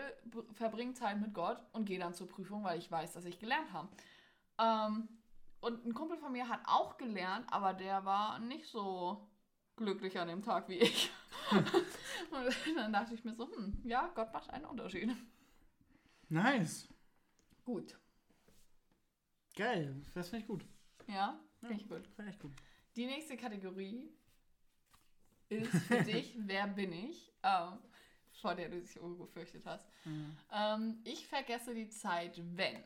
verbringe 0.53 0.93
Zeit 0.93 1.19
mit 1.19 1.33
Gott 1.33 1.59
und 1.73 1.87
gehe 1.87 1.99
dann 1.99 2.15
zur 2.15 2.29
Prüfung, 2.29 2.63
weil 2.63 2.79
ich 2.79 2.91
weiß, 2.91 3.15
dass 3.15 3.25
ich 3.25 3.39
gelernt 3.39 3.73
habe. 3.73 3.89
Ähm, 4.61 5.09
und 5.61 5.85
ein 5.85 5.95
Kumpel 5.95 6.19
von 6.19 6.33
mir 6.33 6.49
hat 6.49 6.61
auch 6.67 6.97
gelernt, 6.97 7.47
aber 7.51 7.75
der 7.75 8.05
war 8.05 8.39
nicht 8.39 8.67
so 8.67 9.29
glücklich 9.77 10.19
an 10.19 10.29
dem 10.29 10.43
Tag 10.43 10.69
wie 10.69 10.79
ich. 10.79 11.11
und 11.51 12.77
dann 12.77 12.93
dachte 12.93 13.15
ich 13.15 13.25
mir 13.25 13.35
so, 13.35 13.51
hm, 13.51 13.81
ja, 13.85 14.11
Gott 14.15 14.33
macht 14.33 14.51
einen 14.51 14.67
Unterschied. 14.67 15.11
Nice. 16.29 16.89
Gut. 17.65 17.99
Geil. 19.57 20.03
Das 20.15 20.29
finde 20.29 20.43
ich 20.43 20.49
gut. 20.49 20.65
Ja, 21.07 21.39
finde 21.61 21.75
ich 21.75 21.89
gut. 21.89 22.07
Finde 22.15 22.31
ich 22.31 22.39
gut. 22.39 22.53
Die 22.97 23.07
nächste 23.07 23.37
Kategorie 23.37 24.11
ist 25.49 25.71
für 25.85 26.03
dich, 26.05 26.35
wer 26.39 26.67
bin 26.67 26.93
ich? 26.93 27.33
Ähm, 27.43 27.79
vor 28.41 28.55
der 28.55 28.69
du 28.69 28.81
dich 28.81 28.95
gefürchtet 28.95 29.65
hast. 29.67 29.89
Mhm. 30.05 30.37
Ähm, 30.53 31.01
ich 31.05 31.27
vergesse 31.27 31.75
die 31.75 31.89
Zeit, 31.89 32.41
wenn. 32.57 32.85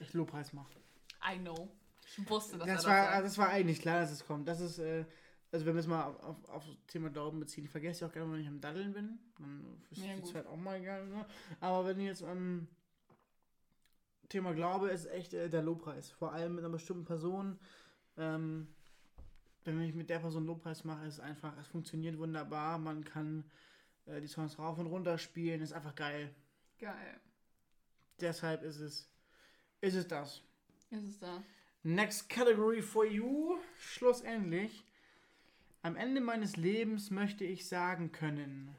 Ich 0.00 0.12
Lobpreis 0.14 0.52
mache. 0.52 0.81
I 1.24 1.38
know. 1.38 1.70
Ich 2.16 2.28
wusste, 2.28 2.58
dass 2.58 2.66
Das 2.66 2.84
er 2.84 2.90
war, 2.90 2.96
das 3.04 3.12
sagt. 3.12 3.24
das 3.26 3.38
war 3.38 3.48
eigentlich 3.48 3.80
klar, 3.80 4.00
dass 4.00 4.10
es 4.10 4.26
kommt. 4.26 4.46
Das 4.48 4.60
ist, 4.60 4.78
äh, 4.78 5.04
also 5.50 5.64
wenn 5.66 5.74
wir 5.74 5.80
es 5.80 5.86
mal 5.86 6.04
auf, 6.04 6.20
auf, 6.22 6.48
auf 6.50 6.66
das 6.66 6.76
Thema 6.86 7.10
Glauben 7.10 7.40
beziehen, 7.40 7.64
ich 7.64 7.70
vergesse 7.70 8.02
ja 8.02 8.08
auch 8.08 8.12
gerne, 8.12 8.32
wenn 8.32 8.40
ich 8.40 8.48
am 8.48 8.60
Daddeln 8.60 8.92
bin. 8.92 9.18
Dann 9.38 9.82
ist 9.90 9.98
Ja, 10.02 10.14
die 10.14 10.20
gut. 10.20 10.32
Zeit 10.32 10.46
auch 10.46 10.56
mal 10.56 10.78
egal. 10.80 11.06
Ne? 11.06 11.24
Aber 11.60 11.86
wenn 11.86 12.00
ich 12.00 12.06
jetzt 12.06 12.22
am 12.24 12.68
Thema 14.28 14.54
Glaube 14.54 14.88
ist 14.90 15.06
echt 15.06 15.34
äh, 15.34 15.48
der 15.48 15.62
Lobpreis. 15.62 16.10
Vor 16.10 16.32
allem 16.32 16.54
mit 16.56 16.64
einer 16.64 16.72
bestimmten 16.72 17.04
Person. 17.04 17.58
Ähm, 18.16 18.68
wenn 19.64 19.80
ich 19.82 19.94
mit 19.94 20.10
der 20.10 20.18
Person 20.18 20.46
Lobpreis 20.46 20.84
mache, 20.84 21.06
ist 21.06 21.14
es 21.14 21.20
einfach, 21.20 21.56
es 21.58 21.68
funktioniert 21.68 22.18
wunderbar. 22.18 22.78
Man 22.78 23.04
kann 23.04 23.44
äh, 24.06 24.20
die 24.20 24.26
Songs 24.26 24.58
rauf 24.58 24.78
und 24.78 24.86
runter 24.86 25.18
spielen, 25.18 25.60
ist 25.60 25.72
einfach 25.72 25.94
geil. 25.94 26.34
Geil. 26.78 27.20
Deshalb 28.20 28.62
ist 28.62 28.80
es, 28.80 29.08
ist 29.80 29.94
es 29.94 30.08
das. 30.08 30.42
Ist 30.92 31.04
es 31.04 31.18
da? 31.18 31.42
Next 31.82 32.28
category 32.28 32.82
for 32.82 33.06
you. 33.06 33.58
Schlussendlich. 33.78 34.84
Am 35.80 35.96
Ende 35.96 36.20
meines 36.20 36.56
Lebens 36.56 37.10
möchte 37.10 37.44
ich 37.44 37.66
sagen 37.66 38.12
können. 38.12 38.76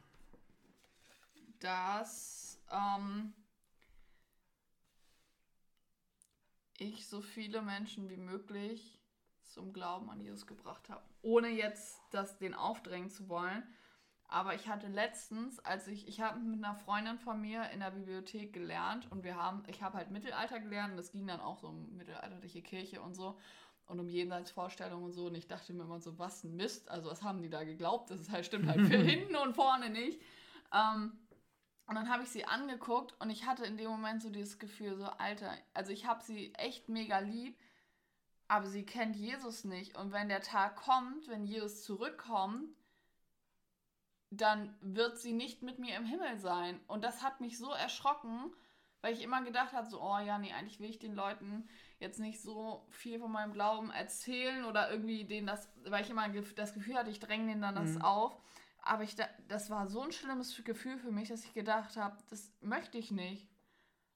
dass 1.60 2.60
ähm, 2.70 3.34
ich 6.78 7.08
so 7.08 7.22
viele 7.22 7.62
Menschen 7.62 8.10
wie 8.10 8.18
möglich 8.18 9.00
zum 9.44 9.74
Glauben 9.74 10.10
an 10.10 10.20
Jesus 10.20 10.46
gebracht 10.46 10.90
habe. 10.90 11.04
Ohne 11.22 11.48
jetzt 11.50 12.02
das 12.12 12.38
den 12.38 12.54
aufdrängen 12.54 13.10
zu 13.10 13.28
wollen. 13.30 13.64
Aber 14.34 14.56
ich 14.56 14.68
hatte 14.68 14.88
letztens, 14.88 15.60
als 15.60 15.86
ich, 15.86 16.08
ich 16.08 16.20
habe 16.20 16.40
mit 16.40 16.66
einer 16.66 16.74
Freundin 16.74 17.20
von 17.20 17.40
mir 17.40 17.70
in 17.70 17.82
der 17.82 17.92
Bibliothek 17.92 18.52
gelernt 18.52 19.06
und 19.12 19.24
wir 19.24 19.36
haben, 19.36 19.62
ich 19.68 19.84
habe 19.84 19.96
halt 19.96 20.10
Mittelalter 20.10 20.60
gelernt 20.60 20.94
und 20.94 20.98
es 20.98 21.12
ging 21.12 21.28
dann 21.28 21.40
auch 21.40 21.60
so 21.60 21.68
um 21.68 21.96
mittelalterliche 21.96 22.64
Kirche 22.64 23.00
und 23.00 23.14
so 23.14 23.38
und 23.86 24.00
um 24.00 24.10
Jenseitsvorstellungen 24.10 25.06
und 25.06 25.12
so. 25.12 25.28
Und 25.28 25.36
ich 25.36 25.46
dachte 25.46 25.72
mir 25.72 25.84
immer 25.84 26.00
so, 26.00 26.18
was 26.18 26.44
ein 26.44 26.56
Mist, 26.56 26.90
also 26.90 27.12
was 27.12 27.22
haben 27.22 27.44
die 27.44 27.50
da 27.52 27.64
geglaubt? 27.64 28.10
Das 28.10 28.22
ist 28.22 28.32
halt, 28.32 28.44
stimmt 28.44 28.68
halt 28.68 28.82
für 28.88 28.98
hinten 29.04 29.36
und 29.36 29.54
vorne 29.54 29.92
nicht. 29.92 30.20
Ähm, 30.74 31.12
und 31.86 31.94
dann 31.94 32.10
habe 32.10 32.24
ich 32.24 32.30
sie 32.30 32.46
angeguckt 32.46 33.14
und 33.20 33.30
ich 33.30 33.46
hatte 33.46 33.66
in 33.66 33.78
dem 33.78 33.92
Moment 33.92 34.24
so 34.24 34.32
dieses 34.32 34.58
Gefühl, 34.58 34.96
so, 34.96 35.06
Alter, 35.06 35.52
also 35.76 35.92
ich 35.92 36.08
habe 36.08 36.24
sie 36.24 36.56
echt 36.56 36.90
mega 36.90 37.20
lieb, 37.20 37.56
aber 38.48 38.66
sie 38.66 38.84
kennt 38.84 39.16
Jesus 39.16 39.64
nicht. 39.64 39.96
Und 39.96 40.12
wenn 40.12 40.28
der 40.28 40.42
Tag 40.42 40.78
kommt, 40.78 41.28
wenn 41.28 41.46
Jesus 41.46 41.84
zurückkommt, 41.84 42.76
dann 44.38 44.76
wird 44.82 45.18
sie 45.18 45.34
nicht 45.34 45.62
mit 45.64 45.80
mir 45.80 45.96
im 45.96 46.06
Himmel 46.06 46.38
sein. 46.38 46.80
Und 46.88 47.04
das 47.04 47.24
hat 47.24 47.42
mich 47.42 47.58
so 47.58 47.72
erschrocken, 47.72 48.52
weil 49.02 49.14
ich 49.14 49.22
immer 49.22 49.42
gedacht 49.44 49.74
habe, 49.74 49.88
so, 49.88 50.02
oh 50.02 50.18
ja, 50.20 50.38
nee, 50.38 50.54
eigentlich 50.54 50.80
will 50.80 50.90
ich 50.90 51.00
den 51.00 51.14
Leuten 51.16 51.68
jetzt 52.00 52.20
nicht 52.20 52.42
so 52.42 52.86
viel 52.90 53.20
von 53.20 53.32
meinem 53.32 53.54
Glauben 53.54 53.92
erzählen 53.92 54.66
oder 54.66 54.90
irgendwie 54.92 55.26
denen 55.26 55.48
das, 55.48 55.70
weil 55.86 56.04
ich 56.04 56.10
immer 56.10 56.28
das 56.30 56.74
Gefühl 56.74 56.96
hatte, 56.96 57.10
ich 57.10 57.20
dränge 57.20 57.48
denen 57.48 57.62
dann 57.62 57.76
das 57.76 57.96
Mhm. 57.96 58.02
auf. 58.02 58.42
Aber 58.82 59.04
ich, 59.04 59.16
da- 59.16 59.30
das 59.48 59.70
war 59.70 59.88
so 59.88 60.02
ein 60.02 60.12
schlimmes 60.12 60.62
Gefühl 60.64 60.98
für 60.98 61.12
mich, 61.12 61.30
dass 61.30 61.46
ich 61.46 61.54
gedacht 61.54 61.96
habe, 61.98 62.18
das 62.30 62.52
möchte 62.62 62.98
ich 62.98 63.12
nicht. 63.12 63.48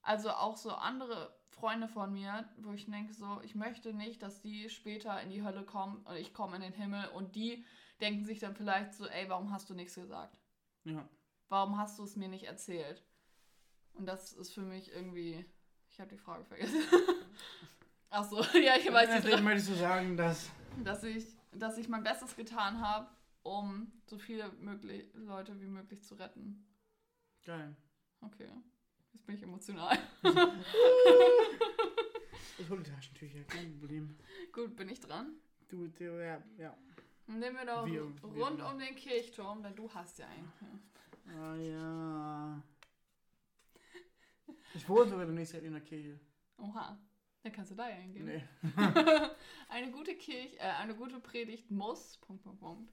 Also 0.02 0.32
auch 0.32 0.58
so 0.58 0.72
andere 0.72 1.34
Freunde 1.50 1.88
von 1.88 2.14
mir, 2.14 2.48
wo 2.58 2.72
ich 2.74 2.86
denke, 2.86 3.14
so, 3.14 3.42
ich 3.44 3.56
möchte 3.56 3.94
nicht, 3.94 4.22
dass 4.22 4.42
die 4.42 4.70
später 4.70 5.20
in 5.22 5.30
die 5.30 5.44
Hölle 5.44 5.64
kommen 5.64 5.98
und 6.06 6.16
ich 6.16 6.34
komme 6.34 6.56
in 6.58 6.62
den 6.62 6.74
Himmel 6.74 7.08
und 7.10 7.36
die 7.36 7.66
denken 8.02 8.24
sich 8.24 8.40
dann 8.40 8.56
vielleicht 8.56 8.94
so, 8.94 9.08
ey, 9.08 9.30
warum 9.30 9.52
hast 9.52 9.70
du 9.70 9.74
nichts 9.74 9.96
gesagt? 9.96 10.40
Ja. 10.84 11.08
Warum 11.50 11.78
hast 11.78 12.00
du 12.00 12.04
es 12.04 12.16
mir 12.16 12.28
nicht 12.28 12.46
erzählt? 12.46 13.04
Und 13.94 14.06
das 14.06 14.34
ist 14.34 14.54
für 14.54 14.62
mich 14.62 14.92
irgendwie. 14.92 15.46
Ich 15.90 16.00
habe 16.00 16.10
die 16.10 16.18
Frage 16.18 16.44
vergessen. 16.46 16.82
Ach 18.10 18.24
so, 18.24 18.42
ja, 18.58 18.76
ich 18.78 18.92
weiß 18.92 19.10
Deswegen 19.10 19.36
nicht, 19.36 19.44
möchtest 19.44 19.70
du 19.70 19.76
sagen, 19.76 20.16
dass. 20.18 20.50
dass 20.84 21.04
ich, 21.04 21.26
dass 21.52 21.78
ich 21.78 21.90
mein 21.90 22.04
Bestes 22.04 22.36
getan 22.36 22.80
habe, 22.80 23.10
um 23.44 23.92
so 24.06 24.18
viele 24.18 24.52
möglich, 24.54 25.10
Leute 25.14 25.60
wie 25.60 25.68
möglich 25.68 26.04
zu 26.04 26.16
retten. 26.16 26.66
Geil. 27.44 27.76
Okay, 28.22 28.50
jetzt 29.14 29.26
bin 29.26 29.36
ich 29.36 29.44
emotional. 29.44 29.98
Ich 32.60 32.70
hole 32.70 32.82
die 32.82 32.90
Taschentücher, 32.90 33.44
kein 33.44 33.78
Problem. 33.80 34.18
Gut, 34.52 34.76
bin 34.76 34.90
ich 34.90 35.00
dran. 35.00 35.36
Du, 35.68 35.88
du 35.90 36.04
ja, 36.20 36.42
ja. 36.58 36.76
Nehmen 37.28 37.58
wir 37.58 37.66
doch 37.66 37.86
wir- 37.86 38.02
rund 38.24 38.62
um 38.62 38.80
den 38.80 38.96
Kirchturm, 38.96 39.62
denn 39.62 39.76
du 39.76 39.90
hast 39.94 40.18
ja 40.20 40.28
einen. 40.28 40.52
Ah 41.38 41.56
ja. 41.56 42.64
Ich 44.74 44.88
wohne 44.88 45.10
sogar 45.10 45.26
demnächst 45.26 45.54
in 45.56 45.72
der 45.74 45.82
Kirche. 45.82 46.20
Oha, 46.58 46.98
dann 47.44 47.52
kannst 47.52 47.72
du 47.72 47.76
da 47.76 47.90
ja 47.90 47.96
hingehen. 47.96 48.26
Nee. 48.26 48.44
Eine 49.70 49.92
gute 49.92 50.16
Kirche, 50.16 50.58
äh, 50.60 50.62
eine 50.62 50.96
gute 50.96 51.20
Predigt 51.20 51.70
muss, 51.70 52.18
Punkt, 52.18 52.44
Punkt, 52.44 52.60
Punkt, 52.62 52.90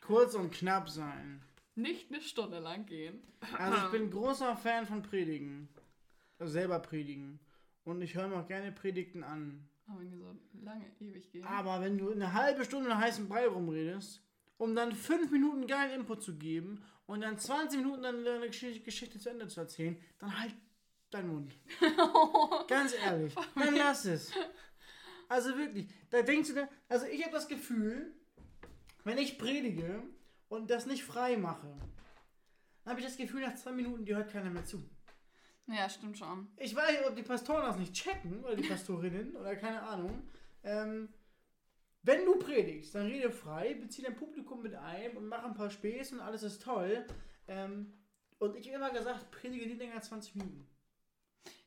Kurz 0.00 0.34
und 0.34 0.50
knapp 0.52 0.88
sein. 0.88 1.42
nicht 1.74 2.10
eine 2.10 2.22
Stunde 2.22 2.58
lang 2.60 2.86
gehen. 2.86 3.22
Also 3.58 3.84
ich 3.86 3.90
bin 3.92 4.10
großer 4.10 4.56
Fan 4.56 4.86
von 4.86 5.02
Predigen. 5.02 5.68
Also 6.38 6.52
selber 6.52 6.78
predigen. 6.78 7.38
Und 7.84 8.00
ich 8.02 8.14
höre 8.14 8.28
mir 8.28 8.36
auch 8.40 8.46
gerne 8.48 8.72
Predigten 8.72 9.22
an. 9.24 9.68
Aber 9.86 10.00
wenn 10.00 10.10
die 10.10 10.16
so 10.16 10.36
lange, 10.62 10.84
ewig 10.98 11.30
gehen. 11.30 11.44
Aber 11.44 11.80
wenn 11.80 11.98
du 11.98 12.10
eine 12.10 12.32
halbe 12.32 12.64
Stunde 12.64 12.90
in 12.90 12.96
heißen 12.96 13.28
Brei 13.28 13.46
rumredest, 13.46 14.22
um 14.58 14.74
dann 14.74 14.92
fünf 14.92 15.30
Minuten 15.30 15.66
geilen 15.66 16.00
Input 16.00 16.22
zu 16.22 16.36
geben 16.36 16.82
und 17.06 17.20
dann 17.20 17.38
20 17.38 17.80
Minuten 17.80 18.02
dann 18.02 18.26
eine 18.26 18.46
Geschichte, 18.46 18.80
Geschichte 18.82 19.18
zu 19.18 19.30
Ende 19.30 19.48
zu 19.48 19.60
erzählen, 19.60 19.96
dann 20.18 20.40
halt 20.40 20.54
deinen 21.10 21.28
Mund. 21.28 21.52
Ganz 22.68 22.94
ehrlich, 22.94 23.34
dann 23.54 23.76
lass 23.76 24.04
es. 24.06 24.32
Also 25.28 25.56
wirklich, 25.56 25.88
da 26.10 26.22
denkst 26.22 26.48
du, 26.50 26.54
da, 26.54 26.68
also 26.88 27.06
ich 27.06 27.22
habe 27.22 27.32
das 27.32 27.48
Gefühl, 27.48 28.14
wenn 29.04 29.18
ich 29.18 29.38
predige 29.38 30.02
und 30.48 30.70
das 30.70 30.86
nicht 30.86 31.04
frei 31.04 31.36
mache, 31.36 31.68
dann 32.84 32.92
habe 32.92 33.00
ich 33.00 33.06
das 33.06 33.16
Gefühl, 33.16 33.40
nach 33.40 33.54
zwei 33.54 33.72
Minuten, 33.72 34.04
die 34.04 34.14
hört 34.14 34.30
keiner 34.30 34.50
mehr 34.50 34.64
zu. 34.64 34.88
Ja, 35.66 35.88
stimmt 35.88 36.16
schon. 36.16 36.48
Ich 36.56 36.74
weiß 36.76 36.92
nicht, 36.92 37.08
ob 37.08 37.16
die 37.16 37.22
Pastoren 37.22 37.62
das 37.62 37.76
nicht 37.76 37.92
checken 37.92 38.44
oder 38.44 38.54
die 38.54 38.68
Pastorinnen 38.68 39.34
oder 39.36 39.56
keine 39.56 39.82
Ahnung. 39.82 40.22
Ähm, 40.62 41.08
wenn 42.02 42.24
du 42.24 42.38
predigst, 42.38 42.94
dann 42.94 43.06
rede 43.06 43.32
frei, 43.32 43.74
bezieh 43.74 44.02
dein 44.02 44.14
Publikum 44.14 44.62
mit 44.62 44.74
ein 44.74 45.16
und 45.16 45.26
mach 45.26 45.44
ein 45.44 45.54
paar 45.54 45.70
Späße 45.70 46.14
und 46.14 46.20
alles 46.20 46.44
ist 46.44 46.62
toll. 46.62 47.04
Ähm, 47.48 47.92
und 48.38 48.56
ich 48.56 48.66
habe 48.68 48.76
immer 48.76 48.90
gesagt, 48.90 49.30
predige 49.32 49.66
nicht 49.66 49.78
länger 49.78 49.96
als 49.96 50.08
20 50.08 50.36
Minuten. 50.36 50.68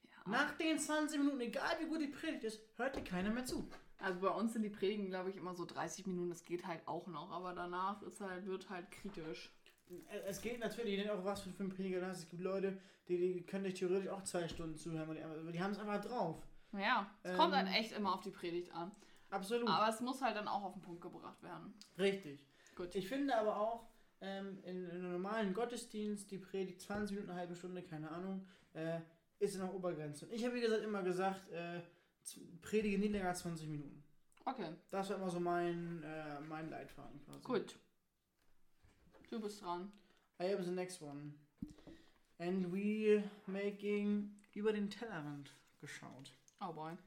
Ja. 0.03 0.31
Nach 0.31 0.51
den 0.53 0.79
20 0.79 1.19
Minuten, 1.19 1.41
egal 1.41 1.77
wie 1.81 1.87
gut 1.87 1.99
die 1.99 2.07
Predigt 2.07 2.45
ist, 2.45 2.61
hört 2.77 2.95
dir 2.95 3.03
keiner 3.03 3.31
mehr 3.31 3.43
zu. 3.43 3.69
Also 3.97 4.21
bei 4.21 4.29
uns 4.29 4.53
sind 4.53 4.61
die 4.61 4.69
Predigen, 4.69 5.07
glaube 5.07 5.29
ich, 5.29 5.35
immer 5.35 5.53
so 5.55 5.65
30 5.65 6.07
Minuten. 6.07 6.29
Das 6.29 6.45
geht 6.45 6.65
halt 6.65 6.87
auch 6.87 7.07
noch, 7.07 7.31
aber 7.31 7.53
danach 7.53 8.01
ist 8.03 8.21
halt, 8.21 8.45
wird 8.45 8.69
halt 8.69 8.89
kritisch. 8.91 9.51
Es 10.27 10.41
geht 10.41 10.59
natürlich 10.59 10.97
nicht 10.97 11.09
auch 11.09 11.23
was 11.25 11.41
für 11.41 11.49
einen 11.59 11.69
Prediger 11.69 11.99
du 11.99 12.07
hast. 12.07 12.19
Es 12.19 12.29
gibt 12.29 12.41
Leute, 12.41 12.77
die, 13.07 13.17
die 13.17 13.45
können 13.45 13.63
dich 13.63 13.73
theoretisch 13.75 14.09
auch 14.09 14.23
zwei 14.23 14.47
Stunden 14.47 14.77
zuhören, 14.77 15.03
aber 15.03 15.15
die, 15.15 15.51
die 15.51 15.61
haben 15.61 15.71
es 15.71 15.79
einfach 15.79 16.01
drauf. 16.01 16.41
Ja, 16.73 17.09
es 17.23 17.35
kommt 17.35 17.53
Ähm. 17.53 17.65
halt 17.65 17.75
echt 17.75 17.91
immer 17.93 18.13
auf 18.13 18.21
die 18.21 18.29
Predigt 18.29 18.71
an. 18.73 18.91
Absolut. 19.31 19.67
Aber 19.67 19.89
es 19.89 19.99
muss 20.01 20.21
halt 20.21 20.35
dann 20.35 20.47
auch 20.47 20.63
auf 20.63 20.73
den 20.73 20.81
Punkt 20.81 21.01
gebracht 21.01 21.41
werden. 21.43 21.73
Richtig. 21.97 22.45
Gut. 22.75 22.93
Ich 22.95 23.07
finde 23.07 23.35
aber 23.35 23.57
auch, 23.59 23.87
ähm, 24.21 24.59
in, 24.63 24.85
in 24.85 24.91
einem 24.91 25.11
normalen 25.13 25.53
Gottesdienst, 25.53 26.29
die 26.31 26.37
Predigt 26.37 26.81
20 26.81 27.15
Minuten, 27.15 27.31
eine 27.31 27.39
halbe 27.39 27.55
Stunde, 27.55 27.81
keine 27.83 28.09
Ahnung, 28.11 28.45
äh, 28.73 28.99
ist 29.39 29.57
noch 29.57 29.73
Obergrenze. 29.73 30.25
Und 30.25 30.33
ich 30.33 30.43
habe, 30.45 30.55
wie 30.55 30.61
gesagt, 30.61 30.83
immer 30.83 31.01
gesagt, 31.03 31.49
äh, 31.49 31.81
predige 32.61 32.99
nicht 32.99 33.11
länger 33.11 33.29
als 33.29 33.39
20 33.39 33.67
Minuten. 33.69 34.03
Okay, 34.45 34.69
Das 34.89 35.09
war 35.09 35.17
immer 35.17 35.29
so 35.29 35.39
mein, 35.39 36.03
äh, 36.03 36.39
mein 36.41 36.69
Leitfaden 36.69 37.19
quasi. 37.23 37.39
gut. 37.43 37.79
Du 39.29 39.39
bist 39.39 39.61
dran. 39.61 39.91
I 40.41 40.51
have 40.51 40.63
the 40.63 40.71
next 40.71 41.01
one. 41.01 41.33
And 42.39 42.71
we 42.73 43.23
making 43.45 44.35
über 44.55 44.73
den 44.73 44.89
Tellerrand 44.89 45.51
geschaut. 45.79 46.33
Oh 46.59 46.73
boy. 46.73 46.97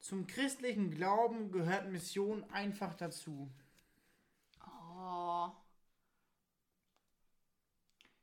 Zum 0.00 0.26
christlichen 0.26 0.90
Glauben 0.90 1.52
gehört 1.52 1.90
Mission 1.90 2.44
einfach 2.50 2.94
dazu. 2.94 3.50
Oh. 4.62 5.50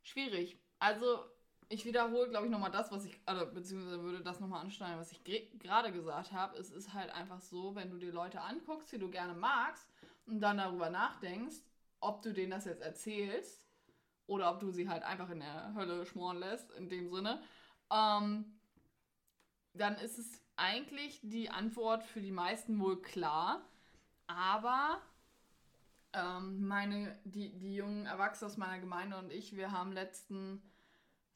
Schwierig. 0.04 0.60
Also, 0.78 1.26
ich 1.70 1.84
wiederhole, 1.86 2.30
glaube 2.30 2.46
ich, 2.46 2.52
nochmal 2.52 2.72
das, 2.72 2.92
was 2.92 3.06
ich, 3.06 3.20
also, 3.26 3.52
beziehungsweise 3.52 4.04
würde 4.04 4.22
das 4.22 4.40
nochmal 4.40 4.62
anschneiden, 4.62 5.00
was 5.00 5.12
ich 5.12 5.24
gerade 5.24 5.92
gesagt 5.92 6.32
habe. 6.32 6.58
Es 6.58 6.70
ist 6.70 6.94
halt 6.94 7.10
einfach 7.12 7.42
so, 7.42 7.76
wenn 7.76 7.90
du 7.90 7.98
dir 7.98 8.12
Leute 8.12 8.42
anguckst, 8.42 8.92
die 8.92 9.00
du 9.00 9.10
gerne 9.10 9.34
magst 9.34 9.90
und 10.28 10.42
dann 10.42 10.58
darüber 10.58 10.90
nachdenkst, 10.90 11.58
ob 12.00 12.22
du 12.22 12.34
denen 12.34 12.52
das 12.52 12.66
jetzt 12.66 12.82
erzählst 12.82 13.68
oder 14.28 14.52
ob 14.52 14.60
du 14.60 14.72
sie 14.72 14.90
halt 14.90 15.04
einfach 15.04 15.30
in 15.30 15.40
der 15.40 15.74
Hölle 15.76 16.06
schmoren 16.06 16.38
lässt, 16.38 16.72
in 16.72 16.90
dem 16.90 17.10
Sinne, 17.10 17.42
ähm, 17.92 18.60
dann 19.74 19.96
ist 19.96 20.18
es 20.18 20.42
eigentlich 20.56 21.20
die 21.24 21.50
Antwort 21.50 22.04
für 22.04 22.22
die 22.22 22.32
meisten 22.32 22.80
wohl 22.80 23.02
klar. 23.02 23.62
Aber 24.28 25.02
ähm, 26.14 26.68
meine, 26.68 27.18
die, 27.24 27.58
die 27.58 27.76
jungen 27.76 28.06
Erwachsenen 28.06 28.52
aus 28.52 28.58
meiner 28.58 28.80
Gemeinde 28.80 29.18
und 29.18 29.32
ich, 29.32 29.56
wir 29.56 29.72
haben 29.72 29.92
letzten 29.92 30.62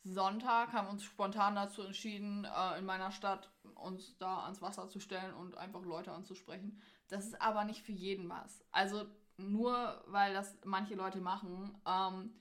Sonntag, 0.04 0.74
haben 0.74 0.88
uns 0.88 1.04
spontan 1.04 1.56
dazu 1.56 1.84
entschieden, 1.84 2.46
äh, 2.46 2.80
in 2.80 2.86
meiner 2.86 3.12
Stadt 3.12 3.52
uns 3.76 4.18
da 4.18 4.44
ans 4.44 4.62
Wasser 4.62 4.90
zu 4.90 5.00
stellen 5.00 5.34
und 5.34 5.56
einfach 5.56 5.84
Leute 5.84 6.12
anzusprechen. 6.12 6.82
Das 7.08 7.26
ist 7.26 7.42
aber 7.42 7.64
nicht 7.66 7.84
für 7.84 7.92
jeden 7.92 8.28
was. 8.28 8.64
Also 8.72 9.06
nur 9.38 10.04
weil 10.08 10.34
das 10.34 10.58
manche 10.66 10.96
Leute 10.96 11.20
machen, 11.22 11.76
ähm, 11.86 12.34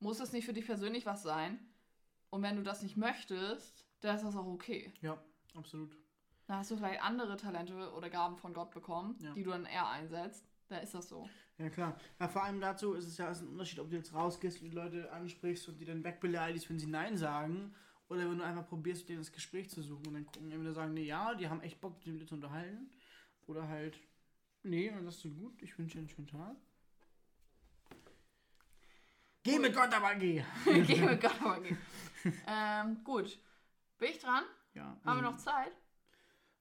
muss 0.00 0.20
es 0.20 0.32
nicht 0.32 0.44
für 0.46 0.52
dich 0.52 0.66
persönlich 0.66 1.06
was 1.06 1.22
sein. 1.22 1.58
Und 2.30 2.42
wenn 2.42 2.56
du 2.56 2.62
das 2.62 2.82
nicht 2.82 2.96
möchtest, 2.96 3.86
dann 4.00 4.16
ist 4.16 4.24
das 4.24 4.36
auch 4.36 4.46
okay. 4.46 4.92
Ja, 5.00 5.22
absolut. 5.54 5.96
Da 6.46 6.58
hast 6.58 6.70
du 6.70 6.76
vielleicht 6.76 7.02
andere 7.02 7.36
Talente 7.36 7.92
oder 7.92 8.10
Gaben 8.10 8.36
von 8.36 8.52
Gott 8.54 8.70
bekommen, 8.70 9.16
Ja. 9.20 9.32
die 9.32 9.42
du 9.42 9.50
dann 9.50 9.64
eher 9.64 9.88
einsetzt. 9.88 10.46
Da 10.68 10.78
ist 10.78 10.94
das 10.94 11.08
so. 11.08 11.28
Ja 11.58 11.70
klar. 11.70 11.96
Ja, 12.20 12.28
vor 12.28 12.42
allem 12.42 12.60
dazu 12.60 12.92
ist 12.94 13.06
es 13.06 13.16
ja 13.18 13.30
ist 13.30 13.40
ein 13.40 13.48
Unterschied, 13.48 13.78
ob 13.78 13.88
du 13.90 13.96
jetzt 13.96 14.12
rausgehst 14.12 14.60
und 14.60 14.68
die 14.68 14.74
Leute 14.74 15.10
ansprichst 15.12 15.68
und 15.68 15.78
die 15.78 15.84
dann 15.84 16.04
wegbeleidigst, 16.04 16.68
wenn 16.68 16.78
sie 16.78 16.86
Nein 16.88 17.16
sagen, 17.16 17.74
oder 18.08 18.28
wenn 18.28 18.38
du 18.38 18.44
einfach 18.44 18.68
probierst, 18.68 19.08
denen 19.08 19.18
das 19.18 19.32
Gespräch 19.32 19.70
zu 19.70 19.82
suchen 19.82 20.06
und 20.08 20.14
dann 20.14 20.26
gucken, 20.26 20.50
entweder 20.52 20.74
sagen, 20.74 20.94
nee, 20.94 21.04
ja, 21.04 21.34
die 21.34 21.48
haben 21.48 21.60
echt 21.62 21.80
Bock, 21.80 21.96
sich 22.02 22.12
mit 22.12 22.20
dir 22.22 22.26
zu 22.26 22.34
unterhalten, 22.34 22.90
oder 23.46 23.66
halt, 23.68 23.98
nee, 24.66 24.92
das 25.04 25.20
so 25.20 25.28
gut, 25.30 25.60
ich 25.62 25.76
wünsche 25.78 25.94
dir 25.94 26.00
einen 26.00 26.08
schönen 26.08 26.28
Tag. 26.28 26.56
Geh 29.42 29.58
mit 29.58 29.74
Gott, 29.74 29.92
aber 29.94 30.14
geh! 30.16 30.42
Geh 30.64 31.00
mit 31.00 31.20
Gott 31.20 31.40
aber 31.40 31.60
geh. 31.60 31.76
ähm, 32.48 33.04
gut. 33.04 33.38
Bin 33.98 34.10
ich 34.10 34.18
dran? 34.18 34.42
Ja, 34.74 34.96
Haben 35.04 35.18
wir 35.22 35.30
noch 35.30 35.36
Zeit? 35.36 35.72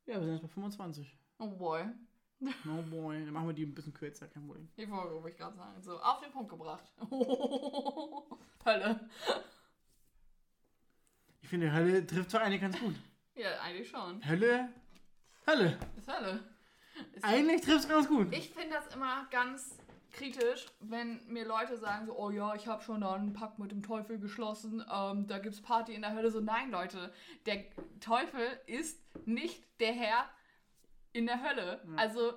Ja, 0.06 0.20
wir 0.20 0.26
sind 0.26 0.34
jetzt 0.34 0.42
bei 0.44 0.48
25. 0.50 1.18
Oh 1.40 1.48
boy. 1.48 1.86
No 2.64 2.84
boy. 2.84 3.26
Dann 3.26 3.34
machen 3.34 3.48
wir 3.48 3.54
die 3.54 3.64
ein 3.66 3.74
bisschen 3.74 3.94
kürzer, 3.94 4.28
kein 4.28 4.46
Problem. 4.46 4.70
Die 4.78 4.86
Folge, 4.86 5.16
wollte 5.16 5.30
ich 5.30 5.38
gerade 5.38 5.56
sagen. 5.56 5.82
So, 5.82 6.00
auf 6.00 6.22
den 6.22 6.32
Punkt 6.32 6.50
gebracht. 6.50 6.86
Hölle. 8.66 9.10
Ich 11.42 11.50
finde, 11.50 11.74
Hölle 11.74 12.06
trifft 12.06 12.30
zwar 12.30 12.42
eigentlich 12.42 12.62
ganz 12.62 12.80
gut. 12.80 12.96
Ja, 13.34 13.60
eigentlich 13.62 13.90
schon. 13.90 14.24
Hölle, 14.28 14.70
Hölle. 15.48 15.78
Ist 15.98 16.08
Hölle. 16.08 16.55
Eigentlich 17.22 17.62
trifft 17.62 17.80
es 17.80 17.90
ganz 17.90 18.08
gut. 18.08 18.28
Ich 18.32 18.52
finde 18.52 18.76
das 18.76 18.94
immer 18.94 19.28
ganz 19.32 19.78
kritisch, 20.12 20.66
wenn 20.80 21.20
mir 21.28 21.46
Leute 21.46 21.78
sagen 21.78 22.06
so, 22.06 22.18
oh 22.18 22.30
ja, 22.30 22.56
ich 22.56 22.68
habe 22.68 22.82
schon 22.82 23.02
da 23.02 23.14
einen 23.14 23.34
Pakt 23.34 23.60
mit 23.60 23.72
dem 23.72 23.84
Teufel 23.84 24.18
geschlossen, 24.18 24.84
ähm, 24.92 25.28
da 25.28 25.40
gibt's 25.40 25.62
Party 25.62 25.94
in 25.94 26.02
der 26.02 26.14
Hölle. 26.14 26.32
So, 26.32 26.40
nein, 26.40 26.72
Leute, 26.72 27.14
der 27.46 27.66
Teufel 28.00 28.46
ist 28.66 29.02
nicht 29.26 29.64
der 29.80 29.94
Herr 29.94 30.30
in 31.12 31.26
der 31.26 31.44
Hölle. 31.44 31.82
Also 31.98 32.34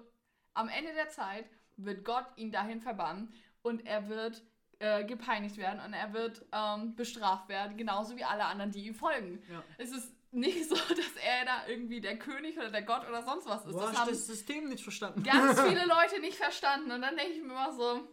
am 0.55 0.69
Ende 0.69 0.93
der 0.95 1.09
Zeit 1.09 1.47
wird 1.77 2.05
Gott 2.05 2.27
ihn 2.37 2.51
dahin 2.51 2.81
verbannen 2.81 3.33
und 3.63 3.87
er 3.87 4.09
wird 4.09 4.43
äh, 4.81 5.05
gepeinigt 5.05 5.57
werden 5.57 5.81
und 5.85 5.93
er 5.93 6.13
wird 6.13 6.45
ähm, 6.53 6.95
bestraft 6.97 7.49
werden, 7.49 7.77
genauso 7.77 8.17
wie 8.17 8.25
alle 8.25 8.45
anderen, 8.45 8.73
die 8.73 8.87
ihm 8.87 8.95
folgen. 8.95 9.43
Ja. 9.51 9.63
Es 9.77 9.93
ist 9.93 10.13
nicht 10.31 10.69
so, 10.69 10.75
dass 10.89 11.17
er 11.25 11.45
da 11.45 11.67
irgendwie 11.67 12.01
der 12.01 12.19
König 12.19 12.57
oder 12.59 12.71
der 12.71 12.83
Gott 12.83 13.09
oder 13.09 13.23
sonst 13.23 13.47
was 13.47 13.65
ist. 13.65 13.73
Du 13.73 13.79
das 13.79 13.91
hast 13.91 13.99
haben 13.99 14.09
das 14.11 14.27
System 14.27 14.69
nicht 14.69 14.83
verstanden. 14.83 15.23
ganz 15.23 15.61
viele 15.69 15.85
Leute 15.87 16.21
nicht 16.21 16.37
verstanden. 16.37 16.91
Und 16.93 17.03
dann 17.03 17.17
denke 17.17 17.33
ich 17.33 17.39
mir 17.43 17.51
immer 17.53 17.73
so, 17.73 18.07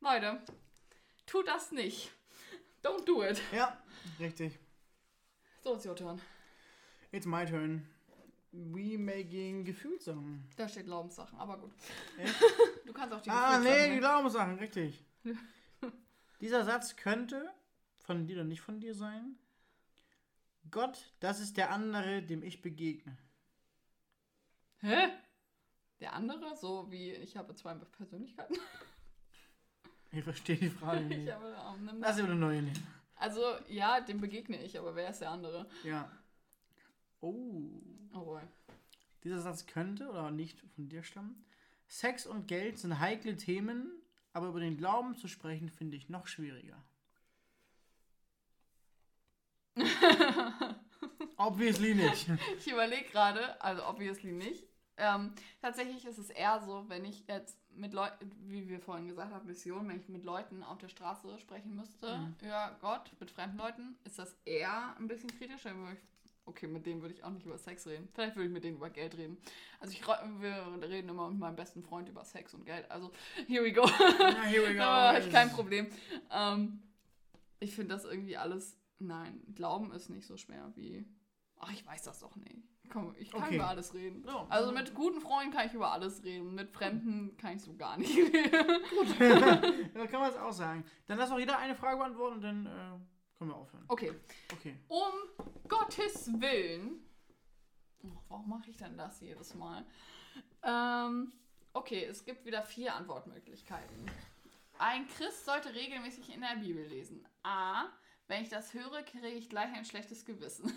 Leute, 0.00 0.40
tut 1.26 1.48
das 1.48 1.72
nicht. 1.72 2.10
Don't 2.82 3.04
do 3.04 3.22
it. 3.24 3.40
Ja, 3.52 3.76
richtig. 4.20 4.58
So, 5.62 5.74
it's 5.74 5.86
your 5.86 5.96
turn. 5.96 6.20
It's 7.12 7.26
my 7.26 7.46
turn. 7.46 7.86
We 8.52 8.96
making 8.98 9.64
Gefühlssachen. 9.64 10.46
Da 10.56 10.68
steht 10.68 10.84
Glaubenssachen, 10.84 11.38
aber 11.38 11.56
gut. 11.58 11.72
Echt? 12.18 12.34
Du 12.86 12.92
kannst 12.92 13.14
auch 13.14 13.20
die 13.22 13.30
Ah, 13.30 13.58
nee, 13.58 13.94
die. 13.94 13.98
Glaubenssachen, 13.98 14.58
richtig. 14.58 15.02
Dieser 16.40 16.64
Satz 16.64 16.94
könnte 16.96 17.50
von 18.04 18.26
dir 18.26 18.36
oder 18.36 18.44
nicht 18.44 18.60
von 18.60 18.78
dir 18.78 18.94
sein. 18.94 19.36
Gott, 20.70 21.12
das 21.20 21.40
ist 21.40 21.56
der 21.56 21.70
andere, 21.70 22.22
dem 22.22 22.42
ich 22.42 22.62
begegne. 22.62 23.16
Hä? 24.80 25.08
Der 26.00 26.12
andere, 26.14 26.56
so 26.56 26.90
wie 26.90 27.12
ich 27.12 27.36
habe 27.36 27.54
zwei 27.54 27.74
Persönlichkeiten. 27.74 28.56
Ich 30.16 30.22
verstehe 30.22 30.54
die 30.56 30.70
Frage 30.70 31.00
Ich 31.02 31.08
nicht. 31.08 31.32
habe, 31.32 31.56
ähm, 31.76 31.86
nimm 31.86 32.00
Lass 32.00 32.18
eine 32.20 32.36
neue 32.36 32.62
nehmen. 32.62 32.86
also, 33.16 33.40
ja, 33.68 34.00
dem 34.00 34.20
begegne 34.20 34.62
ich, 34.62 34.78
aber 34.78 34.94
wer 34.94 35.10
ist 35.10 35.18
der 35.20 35.32
andere? 35.32 35.68
Ja. 35.82 36.08
Oh. 37.20 37.82
Oh 38.12 38.20
boy. 38.24 38.42
Dieser 39.24 39.40
Satz 39.40 39.66
könnte 39.66 40.08
oder 40.08 40.30
nicht 40.30 40.60
von 40.76 40.88
dir 40.88 41.02
stammen. 41.02 41.44
Sex 41.88 42.26
und 42.26 42.46
Geld 42.46 42.78
sind 42.78 43.00
heikle 43.00 43.36
Themen, 43.36 43.90
aber 44.32 44.46
über 44.46 44.60
den 44.60 44.76
Glauben 44.76 45.16
zu 45.16 45.26
sprechen 45.26 45.68
finde 45.68 45.96
ich 45.96 46.08
noch 46.08 46.28
schwieriger. 46.28 46.80
Obviously 51.36 51.94
nicht. 51.94 52.26
Ich 52.58 52.70
überlege 52.70 53.04
gerade, 53.10 53.60
also 53.60 53.84
obviously 53.86 54.32
nicht. 54.32 54.64
Ähm, 54.96 55.32
tatsächlich 55.60 56.04
ist 56.04 56.18
es 56.18 56.30
eher 56.30 56.60
so, 56.64 56.84
wenn 56.88 57.04
ich 57.04 57.26
jetzt 57.26 57.58
mit 57.74 57.92
Leuten, 57.92 58.30
wie 58.46 58.68
wir 58.68 58.78
vorhin 58.78 59.08
gesagt 59.08 59.32
haben, 59.32 59.46
Mission, 59.46 59.88
wenn 59.88 59.98
ich 59.98 60.08
mit 60.08 60.24
Leuten 60.24 60.62
auf 60.62 60.78
der 60.78 60.88
Straße 60.88 61.36
sprechen 61.40 61.74
müsste 61.74 62.16
Mhm. 62.18 62.36
über 62.40 62.76
Gott, 62.80 63.10
mit 63.18 63.30
fremden 63.32 63.58
Leuten, 63.58 63.96
ist 64.04 64.18
das 64.20 64.36
eher 64.44 64.94
ein 64.96 65.08
bisschen 65.08 65.36
kritisch. 65.36 65.64
Dann 65.64 65.78
würde 65.78 65.94
ich, 65.94 66.30
okay, 66.46 66.68
mit 66.68 66.86
denen 66.86 67.02
würde 67.02 67.14
ich 67.14 67.24
auch 67.24 67.30
nicht 67.30 67.44
über 67.44 67.58
Sex 67.58 67.84
reden. 67.88 68.08
Vielleicht 68.14 68.36
würde 68.36 68.46
ich 68.46 68.52
mit 68.52 68.62
denen 68.62 68.76
über 68.76 68.90
Geld 68.90 69.16
reden. 69.16 69.36
Also 69.80 69.92
ich, 69.92 70.06
wir 70.06 70.78
reden 70.88 71.08
immer 71.08 71.28
mit 71.28 71.40
meinem 71.40 71.56
besten 71.56 71.82
Freund 71.82 72.08
über 72.08 72.24
Sex 72.24 72.54
und 72.54 72.64
Geld. 72.64 72.88
Also 72.88 73.10
here 73.48 73.64
we 73.64 73.72
go. 73.72 73.84
Ja, 73.84 74.42
here 74.44 74.62
we 74.62 74.74
go. 74.74 74.78
Da 74.78 75.08
habe 75.14 75.18
ich 75.18 75.32
kein 75.32 75.50
Problem. 75.50 75.88
Ähm, 76.30 76.80
ich 77.58 77.74
finde 77.74 77.96
das 77.96 78.04
irgendwie 78.04 78.36
alles. 78.36 78.76
Nein, 79.06 79.42
Glauben 79.54 79.92
ist 79.92 80.08
nicht 80.10 80.26
so 80.26 80.36
schwer 80.36 80.72
wie. 80.74 81.04
Ach, 81.58 81.70
ich 81.72 81.86
weiß 81.86 82.02
das 82.02 82.20
doch 82.20 82.36
nicht. 82.36 82.68
Komm, 82.90 83.14
ich 83.18 83.30
kann 83.30 83.44
Okay. 83.44 83.54
über 83.56 83.68
alles 83.68 83.94
reden. 83.94 84.24
Ja. 84.26 84.46
Also 84.50 84.72
mit 84.72 84.94
guten 84.94 85.20
Freunden 85.20 85.52
kann 85.52 85.66
ich 85.66 85.72
über 85.74 85.90
alles 85.92 86.22
reden. 86.22 86.54
Mit 86.54 86.70
Fremden 86.70 87.36
kann 87.38 87.56
ich 87.56 87.62
so 87.62 87.74
gar 87.74 87.96
nicht 87.96 88.14
reden. 88.16 89.92
da 89.94 90.06
kann 90.06 90.20
man 90.20 90.30
es 90.30 90.36
auch 90.36 90.52
sagen. 90.52 90.84
Dann 91.06 91.16
lass 91.18 91.30
auch 91.30 91.38
jeder 91.38 91.58
eine 91.58 91.74
Frage 91.74 91.96
beantworten 91.96 92.34
und 92.36 92.42
dann 92.42 92.66
äh, 92.66 93.38
können 93.38 93.50
wir 93.50 93.56
aufhören. 93.56 93.84
Okay. 93.88 94.12
Okay. 94.52 94.76
Um 94.88 95.12
Gottes 95.68 96.30
Willen. 96.40 97.00
Ach, 98.06 98.22
warum 98.28 98.48
mache 98.50 98.68
ich 98.68 98.76
denn 98.76 98.96
das 98.98 99.20
jedes 99.20 99.54
Mal? 99.54 99.84
Ähm, 100.62 101.32
okay, 101.72 102.04
es 102.04 102.24
gibt 102.24 102.44
wieder 102.44 102.62
vier 102.62 102.94
Antwortmöglichkeiten. 102.94 104.10
Ein 104.78 105.06
Christ 105.08 105.46
sollte 105.46 105.72
regelmäßig 105.74 106.34
in 106.34 106.40
der 106.42 106.56
Bibel 106.60 106.84
lesen. 106.84 107.26
A. 107.44 107.84
Wenn 108.26 108.42
ich 108.42 108.48
das 108.48 108.72
höre, 108.74 109.02
kriege 109.02 109.28
ich 109.28 109.48
gleich 109.50 109.72
ein 109.74 109.84
schlechtes 109.84 110.24
Gewissen. 110.24 110.72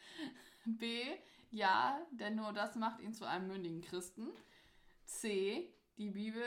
B. 0.64 1.02
Ja, 1.50 2.00
denn 2.12 2.36
nur 2.36 2.52
das 2.52 2.76
macht 2.76 3.00
ihn 3.00 3.12
zu 3.12 3.24
einem 3.26 3.48
mündigen 3.48 3.82
Christen. 3.82 4.28
C. 5.04 5.74
Die 5.98 6.10
Bibel 6.10 6.44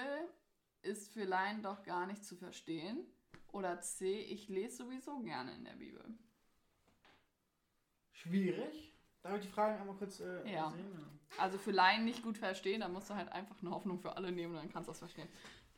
ist 0.82 1.12
für 1.14 1.26
Laien 1.26 1.62
doch 1.62 1.84
gar 1.84 2.06
nicht 2.08 2.24
zu 2.26 2.36
verstehen. 2.36 3.06
Oder 3.52 3.80
C. 3.82 4.20
Ich 4.22 4.48
lese 4.50 4.78
sowieso 4.78 5.20
gerne 5.20 5.54
in 5.56 5.66
der 5.66 5.74
Bibel. 5.76 6.04
Schwierig. 8.12 8.92
Darf 9.22 9.36
ich 9.38 9.44
die 9.44 9.52
Fragen 9.52 9.80
einmal 9.80 9.96
kurz 9.96 10.20
äh, 10.20 10.52
Ja. 10.52 10.70
sehen? 10.72 11.20
Also 11.38 11.58
für 11.58 11.72
Laien 11.72 12.06
nicht 12.06 12.24
gut 12.24 12.38
verstehen, 12.38 12.82
dann 12.82 12.94
musst 12.94 13.10
du 13.10 13.16
halt 13.16 13.32
einfach 13.32 13.60
eine 13.62 13.72
Hoffnung 13.72 14.00
für 14.00 14.16
alle 14.18 14.32
nehmen 14.32 14.54
und 14.54 14.60
dann 14.60 14.72
kannst 14.72 14.88
du 14.88 14.92
das 14.92 15.00
verstehen. 15.00 15.28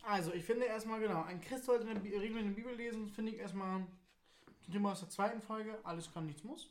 Also, 0.03 0.33
ich 0.33 0.43
finde 0.45 0.65
erstmal, 0.65 0.99
genau, 0.99 1.23
ein 1.23 1.41
Christ 1.41 1.65
sollte 1.65 1.87
eine 1.89 1.99
Bi- 1.99 2.09
regelmäßig 2.15 2.45
eine 2.47 2.55
Bibel 2.55 2.75
lesen, 2.75 3.09
finde 3.09 3.31
ich 3.31 3.37
erstmal 3.39 3.85
zum 4.65 4.73
Thema 4.73 4.91
aus 4.91 4.99
der 4.99 5.09
zweiten 5.09 5.41
Folge, 5.41 5.77
alles 5.83 6.11
kann, 6.11 6.25
nichts 6.25 6.43
muss. 6.43 6.69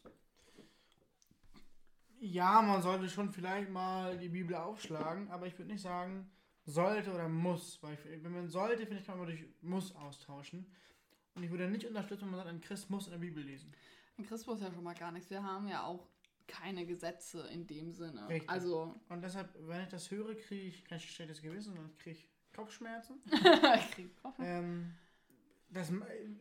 Ja, 2.21 2.63
man 2.63 2.81
sollte 2.83 3.09
schon 3.09 3.33
vielleicht 3.33 3.71
mal 3.71 4.17
die 4.19 4.29
Bibel 4.29 4.55
aufschlagen, 4.57 5.31
aber 5.31 5.47
ich 5.47 5.59
würde 5.59 5.73
nicht 5.73 5.83
sagen, 5.83 6.31
sollte 6.65 7.13
oder 7.13 7.29
muss, 7.29 7.83
weil 7.83 7.95
ich, 7.95 8.23
wenn 8.25 8.33
man 8.33 8.49
sollte, 8.49 8.87
finde 8.87 9.01
ich, 9.01 9.07
kann 9.07 9.19
man 9.19 9.27
durch 9.27 9.45
muss 9.61 9.95
austauschen. 9.97 10.67
Und 11.35 11.43
ich 11.43 11.51
würde 11.51 11.69
nicht 11.69 11.85
unterstützen, 11.87 12.23
wenn 12.23 12.31
man 12.31 12.39
sagt, 12.41 12.49
ein 12.51 12.61
Christ 12.61 12.89
muss 12.91 13.07
in 13.07 13.13
der 13.13 13.19
Bibel 13.19 13.43
lesen. 13.43 13.73
In 14.17 14.25
Christus 14.25 14.61
ja 14.61 14.73
schon 14.73 14.85
mal 14.85 14.95
gar 14.95 15.11
nichts. 15.13 15.29
Wir 15.29 15.43
haben 15.43 15.67
ja 15.69 15.83
auch 15.85 16.07
keine 16.47 16.87
Gesetze 16.87 17.41
in 17.49 17.67
dem 17.67 17.93
Sinne. 17.93 18.27
Richtig. 18.29 18.49
Also, 18.49 18.95
Und 19.09 19.23
deshalb, 19.23 19.53
wenn 19.67 19.83
ich 19.83 19.89
das 19.89 20.11
höre, 20.11 20.35
kriege 20.37 20.69
ich 20.69 20.85
kein 20.85 21.01
schlechtes 21.01 21.43
Gewissen, 21.43 21.75
sondern 21.75 21.97
kriege 21.99 22.17
ich 22.19 22.29
Kopfschmerzen. 22.55 23.21
Krieg- 23.93 24.11
Ähm, 24.39 24.95
das, 25.75 25.93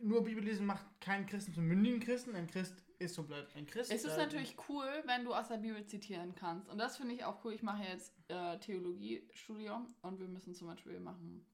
nur 0.02 0.24
Bibel 0.24 0.42
lesen 0.42 0.64
macht 0.66 0.84
keinen 1.00 1.26
Christen 1.26 1.52
zum 1.54 1.66
mündigen 1.66 2.00
Christen. 2.00 2.34
Ein 2.34 2.46
Christ 2.46 2.74
ist 2.98 3.14
so 3.14 3.24
bleibt 3.24 3.54
ein 3.56 3.66
Christ. 3.66 3.90
es 3.92 4.04
ist 4.04 4.14
Äh, 4.16 4.18
natürlich 4.24 4.56
cool, 4.68 4.86
wenn 5.06 5.24
du 5.24 5.34
aus 5.34 5.48
der 5.48 5.56
Bibel 5.58 5.84
zitieren 5.86 6.34
kannst. 6.34 6.68
Und 6.70 6.78
das 6.78 6.96
finde 6.96 7.14
ich 7.14 7.24
auch 7.24 7.44
cool. 7.44 7.52
Ich 7.52 7.62
mache 7.62 7.82
jetzt 7.82 8.14
äh, 8.28 8.58
Theologiestudium 8.58 9.92
und 10.02 10.20
wir 10.20 10.28
müssen 10.28 10.54
zum 10.54 10.68
Beispiel 10.68 11.00
machen 11.00 11.44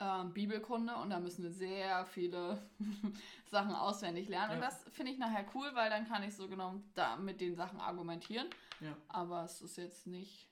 ähm, 0.00 0.32
Bibelkunde 0.34 0.96
und 0.96 1.10
da 1.10 1.20
müssen 1.20 1.44
wir 1.44 1.52
sehr 1.52 2.04
viele 2.06 2.60
Sachen 3.46 3.72
auswendig 3.74 4.28
lernen. 4.28 4.54
Und 4.56 4.58
Ja. 4.60 4.64
das 4.66 4.84
finde 4.90 5.12
ich 5.12 5.18
nachher 5.18 5.46
cool, 5.54 5.70
weil 5.74 5.88
dann 5.90 6.08
kann 6.08 6.24
ich 6.24 6.34
so 6.34 6.48
genau 6.48 6.82
da 6.94 7.16
mit 7.16 7.40
den 7.40 7.54
Sachen 7.54 7.78
argumentieren. 7.80 8.48
Ja. 8.80 8.96
Aber 9.08 9.44
es 9.44 9.60
ist 9.62 9.76
jetzt 9.76 10.06
nicht 10.08 10.48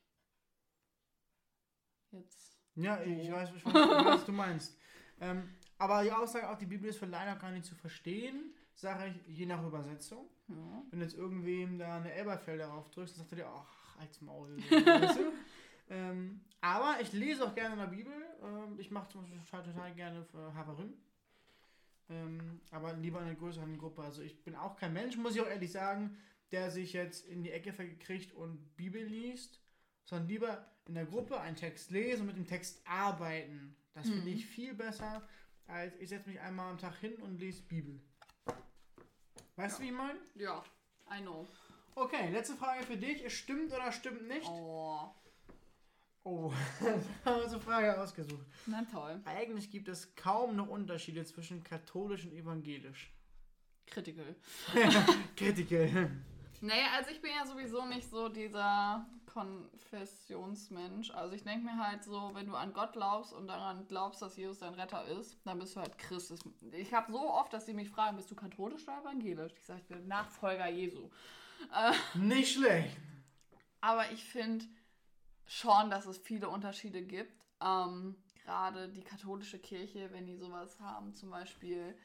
jetzt. 2.13 2.57
Ja, 2.77 3.03
ich 3.03 3.31
weiß, 3.31 3.51
ich 3.57 3.65
weiß, 3.67 3.75
was 3.75 4.25
du 4.25 4.33
meinst. 4.33 4.79
Ähm, 5.21 5.49
aber 5.83 6.03
die 6.05 6.13
Aussage 6.13 6.49
auch, 6.49 6.59
die 6.59 6.67
Bibel 6.67 6.89
ist 6.89 6.99
für 6.99 7.07
leider 7.07 7.37
gar 7.37 7.51
nicht 7.51 7.65
zu 7.65 7.75
verstehen, 7.75 8.55
sage 8.75 9.15
ich, 9.29 9.37
je 9.39 9.47
nach 9.47 9.65
Übersetzung. 9.65 10.27
Ja. 10.49 10.83
Wenn 10.91 11.01
jetzt 11.01 11.15
irgendwem 11.17 11.79
da 11.79 11.97
eine 11.97 12.13
Elberfelder 12.13 12.67
drauf 12.67 12.91
drückst, 12.91 13.15
dann 13.17 13.21
sagt 13.25 13.33
er 13.33 13.37
dir, 13.39 13.47
ach, 13.49 13.99
als 13.99 14.21
Maul. 14.21 14.57
weißt 14.71 15.19
du? 15.19 15.33
ähm, 15.91 16.41
aber 16.61 16.97
ich 17.01 17.13
lese 17.13 17.45
auch 17.45 17.55
gerne 17.55 17.75
in 17.75 17.81
der 17.81 17.87
Bibel. 17.97 18.13
Ähm, 18.43 18.79
ich 18.79 18.91
mache 18.91 19.09
zum 19.11 19.23
Beispiel 19.23 19.41
total, 19.41 19.63
total 19.65 19.95
gerne 19.95 20.25
für 20.25 20.55
Haverim. 20.55 20.95
Ähm, 22.09 22.61
aber 22.71 22.93
lieber 22.95 23.21
in 23.21 23.27
einer 23.27 23.35
größeren 23.35 23.79
Gruppe. 23.79 24.03
Also 24.03 24.23
ich 24.23 24.43
bin 24.45 24.55
auch 24.57 24.77
kein 24.77 24.93
Mensch, 24.93 25.17
muss 25.17 25.35
ich 25.35 25.41
auch 25.41 25.47
ehrlich 25.49 25.73
sagen, 25.73 26.17
der 26.51 26.71
sich 26.71 26.93
jetzt 26.93 27.27
in 27.27 27.43
die 27.43 27.51
Ecke 27.51 27.73
verkriegt 27.73 28.33
und 28.35 28.77
Bibel 28.77 29.03
liest, 29.03 29.61
sondern 30.05 30.29
lieber 30.29 30.67
in 30.87 30.95
der 30.95 31.07
Gruppe 31.07 31.41
einen 31.41 31.57
Text 31.57 31.91
lesen 31.91 32.23
und 32.23 32.27
mit 32.29 32.37
dem 32.37 32.47
Text 32.47 32.83
arbeiten. 32.87 33.77
Das 33.95 34.09
finde 34.09 34.23
Mhm. 34.23 34.29
ich 34.29 34.47
viel 34.47 34.75
besser, 34.75 35.23
als 35.73 35.97
ich 35.99 36.09
setze 36.11 36.29
mich 36.29 36.39
einmal 36.41 36.71
am 36.71 36.79
Tag 36.79 36.97
hin 36.99 37.15
und 37.17 37.39
lese 37.39 37.63
Bibel. 37.63 37.99
Weißt 39.57 39.79
du, 39.79 39.83
wie 39.83 39.87
ich 39.89 39.93
meine? 39.93 40.19
ja, 40.35 40.63
I 41.11 41.21
know. 41.21 41.47
Okay, 41.95 42.31
letzte 42.31 42.55
Frage 42.57 42.85
für 42.85 42.97
dich. 42.97 43.25
Es 43.25 43.33
stimmt 43.35 43.73
oder 43.73 43.93
stimmt 43.93 44.27
nicht? 44.29 44.47
Oh, 44.49 45.11
Oh, 46.25 46.53
da 47.25 47.31
haben 47.33 47.41
wir 47.41 47.49
eine 47.49 47.61
Frage 47.61 48.01
ausgesucht. 48.01 48.47
na 48.67 48.85
toll. 48.85 49.21
Eigentlich 49.25 49.71
gibt 49.73 49.89
es 49.89 50.15
kaum 50.15 50.55
noch 50.55 50.69
Unterschiede 50.69 51.25
zwischen 51.25 51.65
katholisch 51.65 52.25
und 52.25 52.33
evangelisch. 52.33 53.13
Critical. 53.87 54.37
Kritiker. 55.37 56.11
Naja, 56.61 56.93
also 56.95 57.11
ich 57.11 57.21
bin 57.21 57.33
ja 57.37 57.45
sowieso 57.45 57.85
nicht 57.87 58.09
so 58.09 58.29
dieser 58.29 59.05
Konfessionsmensch. 59.33 61.11
Also 61.13 61.35
ich 61.35 61.45
denke 61.45 61.65
mir 61.65 61.77
halt 61.79 62.05
so, 62.05 62.31
wenn 62.35 62.47
du 62.47 62.55
an 62.55 62.73
Gott 62.73 62.93
glaubst 62.93 63.33
und 63.33 63.47
daran 63.47 63.87
glaubst, 63.87 64.23
dass 64.23 64.37
Jesus 64.37 64.59
dein 64.61 64.75
Retter 64.75 65.05
ist, 65.07 65.37
dann 65.45 65.59
bist 65.59 65.77
du 65.77 65.81
halt 65.81 65.97
Christ. 65.99 66.31
Das- 66.31 66.41
Ich 66.73 66.93
habe 66.95 67.13
so 67.13 67.21
oft, 67.31 67.53
dass 67.53 67.67
sie 67.67 67.75
mich 67.75 67.91
fragen, 67.91 68.17
bist 68.17 68.31
du 68.31 68.35
katholisch 68.35 68.83
oder 68.85 69.01
evangelisch? 69.01 69.53
Ich 69.59 69.65
sage, 69.67 69.81
ich 69.81 69.87
bin 69.89 70.07
Nachfolger 70.09 70.69
Jesu. 70.69 71.11
Nicht 72.15 72.55
schlecht. 72.55 72.97
Aber 73.81 74.11
ich 74.13 74.25
finde 74.25 74.65
schon, 75.47 75.91
dass 75.91 76.07
es 76.07 76.19
viele 76.19 76.49
Unterschiede 76.49 77.03
gibt. 77.03 77.33
Ähm, 77.61 78.17
Gerade 78.45 78.89
die 78.89 79.05
katholische 79.05 79.59
Kirche, 79.61 80.11
wenn 80.13 80.27
die 80.27 80.35
sowas 80.37 80.81
haben, 80.81 81.15
zum 81.15 81.31
Beispiel 81.31 81.97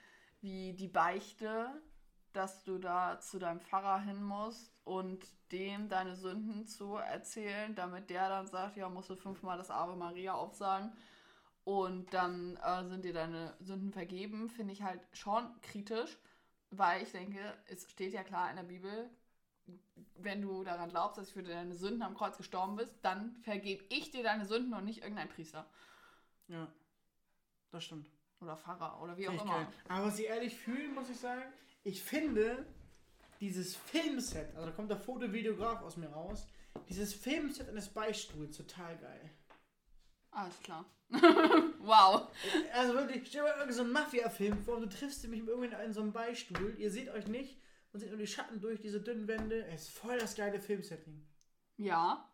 wie 0.42 0.74
die 0.74 0.88
Beichte, 0.88 1.82
dass 2.34 2.63
du 2.63 2.78
da 2.78 3.20
zu 3.20 3.40
deinem 3.40 3.60
Pfarrer 3.60 4.00
hin 4.02 4.22
musst 4.24 4.72
und 4.88 5.26
dem 5.52 5.89
deine 5.89 6.15
Sünden 6.15 6.65
zu 6.65 6.95
erzählen, 6.95 7.76
damit 7.76 8.10
der 8.10 8.30
dann 8.30 8.47
sagt, 8.47 8.78
ja, 8.78 8.88
musst 8.89 9.10
du 9.10 9.15
fünfmal 9.15 9.58
das 9.58 9.69
Ave 9.69 9.95
Maria 9.95 10.34
aufsagen 10.34 10.91
und 11.65 12.13
dann 12.13 12.56
äh, 12.58 12.86
sind 12.88 13.04
dir 13.04 13.13
deine 13.13 13.54
Sünden 13.60 13.91
vergeben, 13.91 14.50
finde 14.50 14.73
ich 14.73 14.84
halt 14.84 15.02
schon 15.12 15.45
kritisch, 15.62 16.17
weil 16.71 17.04
ich 17.04 17.12
denke, 17.12 17.39
es 17.67 17.89
steht 17.91 18.13
ja 18.13 18.23
klar 18.23 18.50
in 18.50 18.56
der 18.56 18.63
Bibel, 18.63 19.10
wenn 20.15 20.41
du 20.41 20.63
daran 20.63 20.89
glaubst, 20.89 21.17
dass 21.17 21.28
du 21.28 21.34
für 21.34 21.43
deine 21.43 21.76
Sünden 21.76 22.02
am 22.02 22.15
Kreuz 22.15 22.38
gestorben 22.38 22.78
bist, 22.78 22.95
dann 23.02 23.36
vergebe 23.41 23.84
ich 23.89 24.12
dir 24.12 24.23
deine 24.23 24.45
Sünden 24.45 24.73
und 24.73 24.86
nicht 24.86 25.02
irgendein 25.02 25.28
Priester 25.28 25.65
Ja, 26.47 26.71
das 27.71 27.84
stimmt. 27.84 28.10
oder 28.39 28.56
Pfarrer 28.56 29.02
oder 29.02 29.17
wie 29.17 29.28
auch 29.28 29.34
ich 29.34 29.41
immer. 29.41 29.52
geil. 29.52 29.67
Aber 29.89 30.06
was 30.06 30.19
ich 30.19 30.28
ehrlich 30.28 30.56
fühle, 30.56 30.88
muss 30.89 31.10
ich 31.10 31.17
sagen, 31.17 31.43
ich 31.84 32.02
finde 32.02 32.65
dieses 33.39 33.76
Filmset, 33.76 34.54
also 34.56 34.67
da 34.67 34.71
kommt 34.71 34.89
der 34.89 34.97
Fotovideograf 34.97 35.82
aus 35.82 35.97
mir 35.97 36.10
raus, 36.10 36.47
dieses 36.89 37.13
Filmset 37.13 37.69
eines 37.69 37.89
Beistuhls 37.89 38.58
total 38.58 38.97
geil. 38.97 39.32
Alles 40.32 40.60
klar. 40.62 40.86
wow. 41.80 42.28
Also 42.73 42.93
wirklich, 42.93 43.28
stell 43.28 43.41
dir 43.41 43.47
mal 43.47 43.50
irgendeinen 43.50 43.73
so 43.73 43.82
einen 43.84 43.91
Mafia-Film 43.93 44.58
vor, 44.60 44.80
du 44.80 44.88
triffst 44.88 45.28
mich 45.28 45.39
irgendwie 45.39 45.73
in 45.84 45.93
so 45.93 46.02
einem 46.02 46.13
Beistuhl, 46.13 46.76
ihr 46.78 46.91
seht 46.91 47.10
euch 47.10 47.28
nicht 47.28 47.58
und 47.91 48.00
seht 48.00 48.10
nur 48.10 48.19
die 48.19 48.28
Schatten 48.28 48.60
durch 48.60 48.80
diese 48.80 49.02
dünnen 49.02 49.28
Wände. 49.28 49.65
Es 49.67 49.84
ist 49.84 49.97
voll 49.97 50.17
das 50.19 50.36
geile 50.36 50.60
Filmsetting. 50.60 51.26
Ja. 51.78 52.30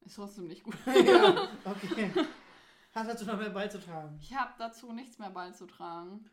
Ist 0.00 0.16
trotzdem 0.16 0.46
nicht 0.46 0.62
gut. 0.62 0.76
ja, 0.86 1.48
okay. 1.64 2.10
Hast 2.92 3.10
dazu 3.10 3.24
noch 3.24 3.38
mehr 3.38 3.50
beizutragen? 3.50 4.18
Ich 4.20 4.34
habe 4.34 4.54
dazu 4.58 4.92
nichts 4.92 5.18
mehr 5.18 5.30
beizutragen. 5.30 6.30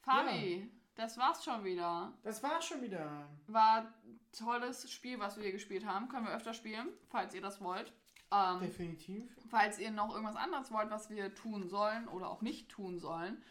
Fabi, 0.00 0.70
das 0.98 1.16
war's 1.16 1.44
schon 1.44 1.64
wieder. 1.64 2.12
Das 2.22 2.42
war's 2.42 2.64
schon 2.66 2.82
wieder. 2.82 3.26
War 3.46 3.82
ein 3.82 4.20
tolles 4.32 4.90
Spiel, 4.90 5.18
was 5.20 5.36
wir 5.36 5.44
hier 5.44 5.52
gespielt 5.52 5.86
haben. 5.86 6.08
Können 6.08 6.26
wir 6.26 6.34
öfter 6.34 6.52
spielen, 6.52 6.88
falls 7.08 7.34
ihr 7.34 7.40
das 7.40 7.60
wollt. 7.62 7.92
Ähm, 8.30 8.60
Definitiv. 8.60 9.30
falls 9.48 9.78
ihr 9.78 9.90
noch 9.90 10.10
irgendwas 10.12 10.36
anderes 10.36 10.70
wollt, 10.70 10.90
was 10.90 11.08
wir 11.08 11.34
tun 11.34 11.68
sollen 11.68 12.06
oder 12.08 12.28
auch 12.28 12.42
nicht 12.42 12.68
tun 12.68 12.98
sollen, 12.98 13.42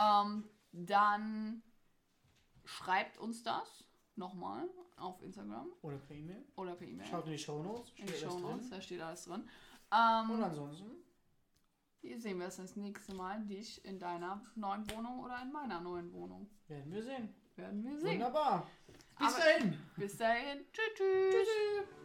ähm, 0.00 0.44
dann 0.72 1.62
schreibt 2.64 3.18
uns 3.18 3.42
das 3.42 3.84
nochmal 4.16 4.68
auf 4.96 5.20
Instagram 5.22 5.66
Oder 5.82 5.96
per 5.98 6.14
E-Mail. 6.16 6.44
oder 6.56 6.74
per 6.76 6.86
E-Mail. 6.86 7.06
Schaut 7.06 7.24
in 7.26 7.32
die 7.32 7.38
Shownotes. 7.38 7.92
in 7.96 8.06
die 8.06 8.12
Show 8.12 8.38
Notes, 8.38 8.70
da 8.70 8.80
steht 8.80 9.00
alles 9.00 9.24
drin. 9.24 9.40
Und 9.40 9.48
Ähm, 9.90 10.42
ansonsten, 10.44 10.90
hier 12.04 12.20
sehen 12.20 12.38
wir 12.38 12.46
es 12.48 12.56
das 12.56 12.76
nächste 12.76 13.14
Mal, 13.14 13.40
dich 13.46 13.82
in 13.84 13.98
deiner 13.98 14.42
neuen 14.56 14.88
Wohnung 14.90 15.20
oder 15.20 15.40
in 15.42 15.50
meiner 15.52 15.80
neuen 15.80 16.12
Wohnung. 16.12 16.48
werden 16.68 16.92
wir 16.92 17.02
sehen. 17.02 17.34
Werden 17.56 17.82
wir 17.84 17.98
sehen. 17.98 18.14
Wunderbar. 18.14 18.66
Bis 19.18 19.26
Aber- 19.28 19.38
dahin. 19.38 19.78
Bis 19.96 20.16
dahin. 20.18 20.64
Tschüss. 20.72 20.84
tschüss. 20.96 21.34
Tschüssi. 21.34 22.03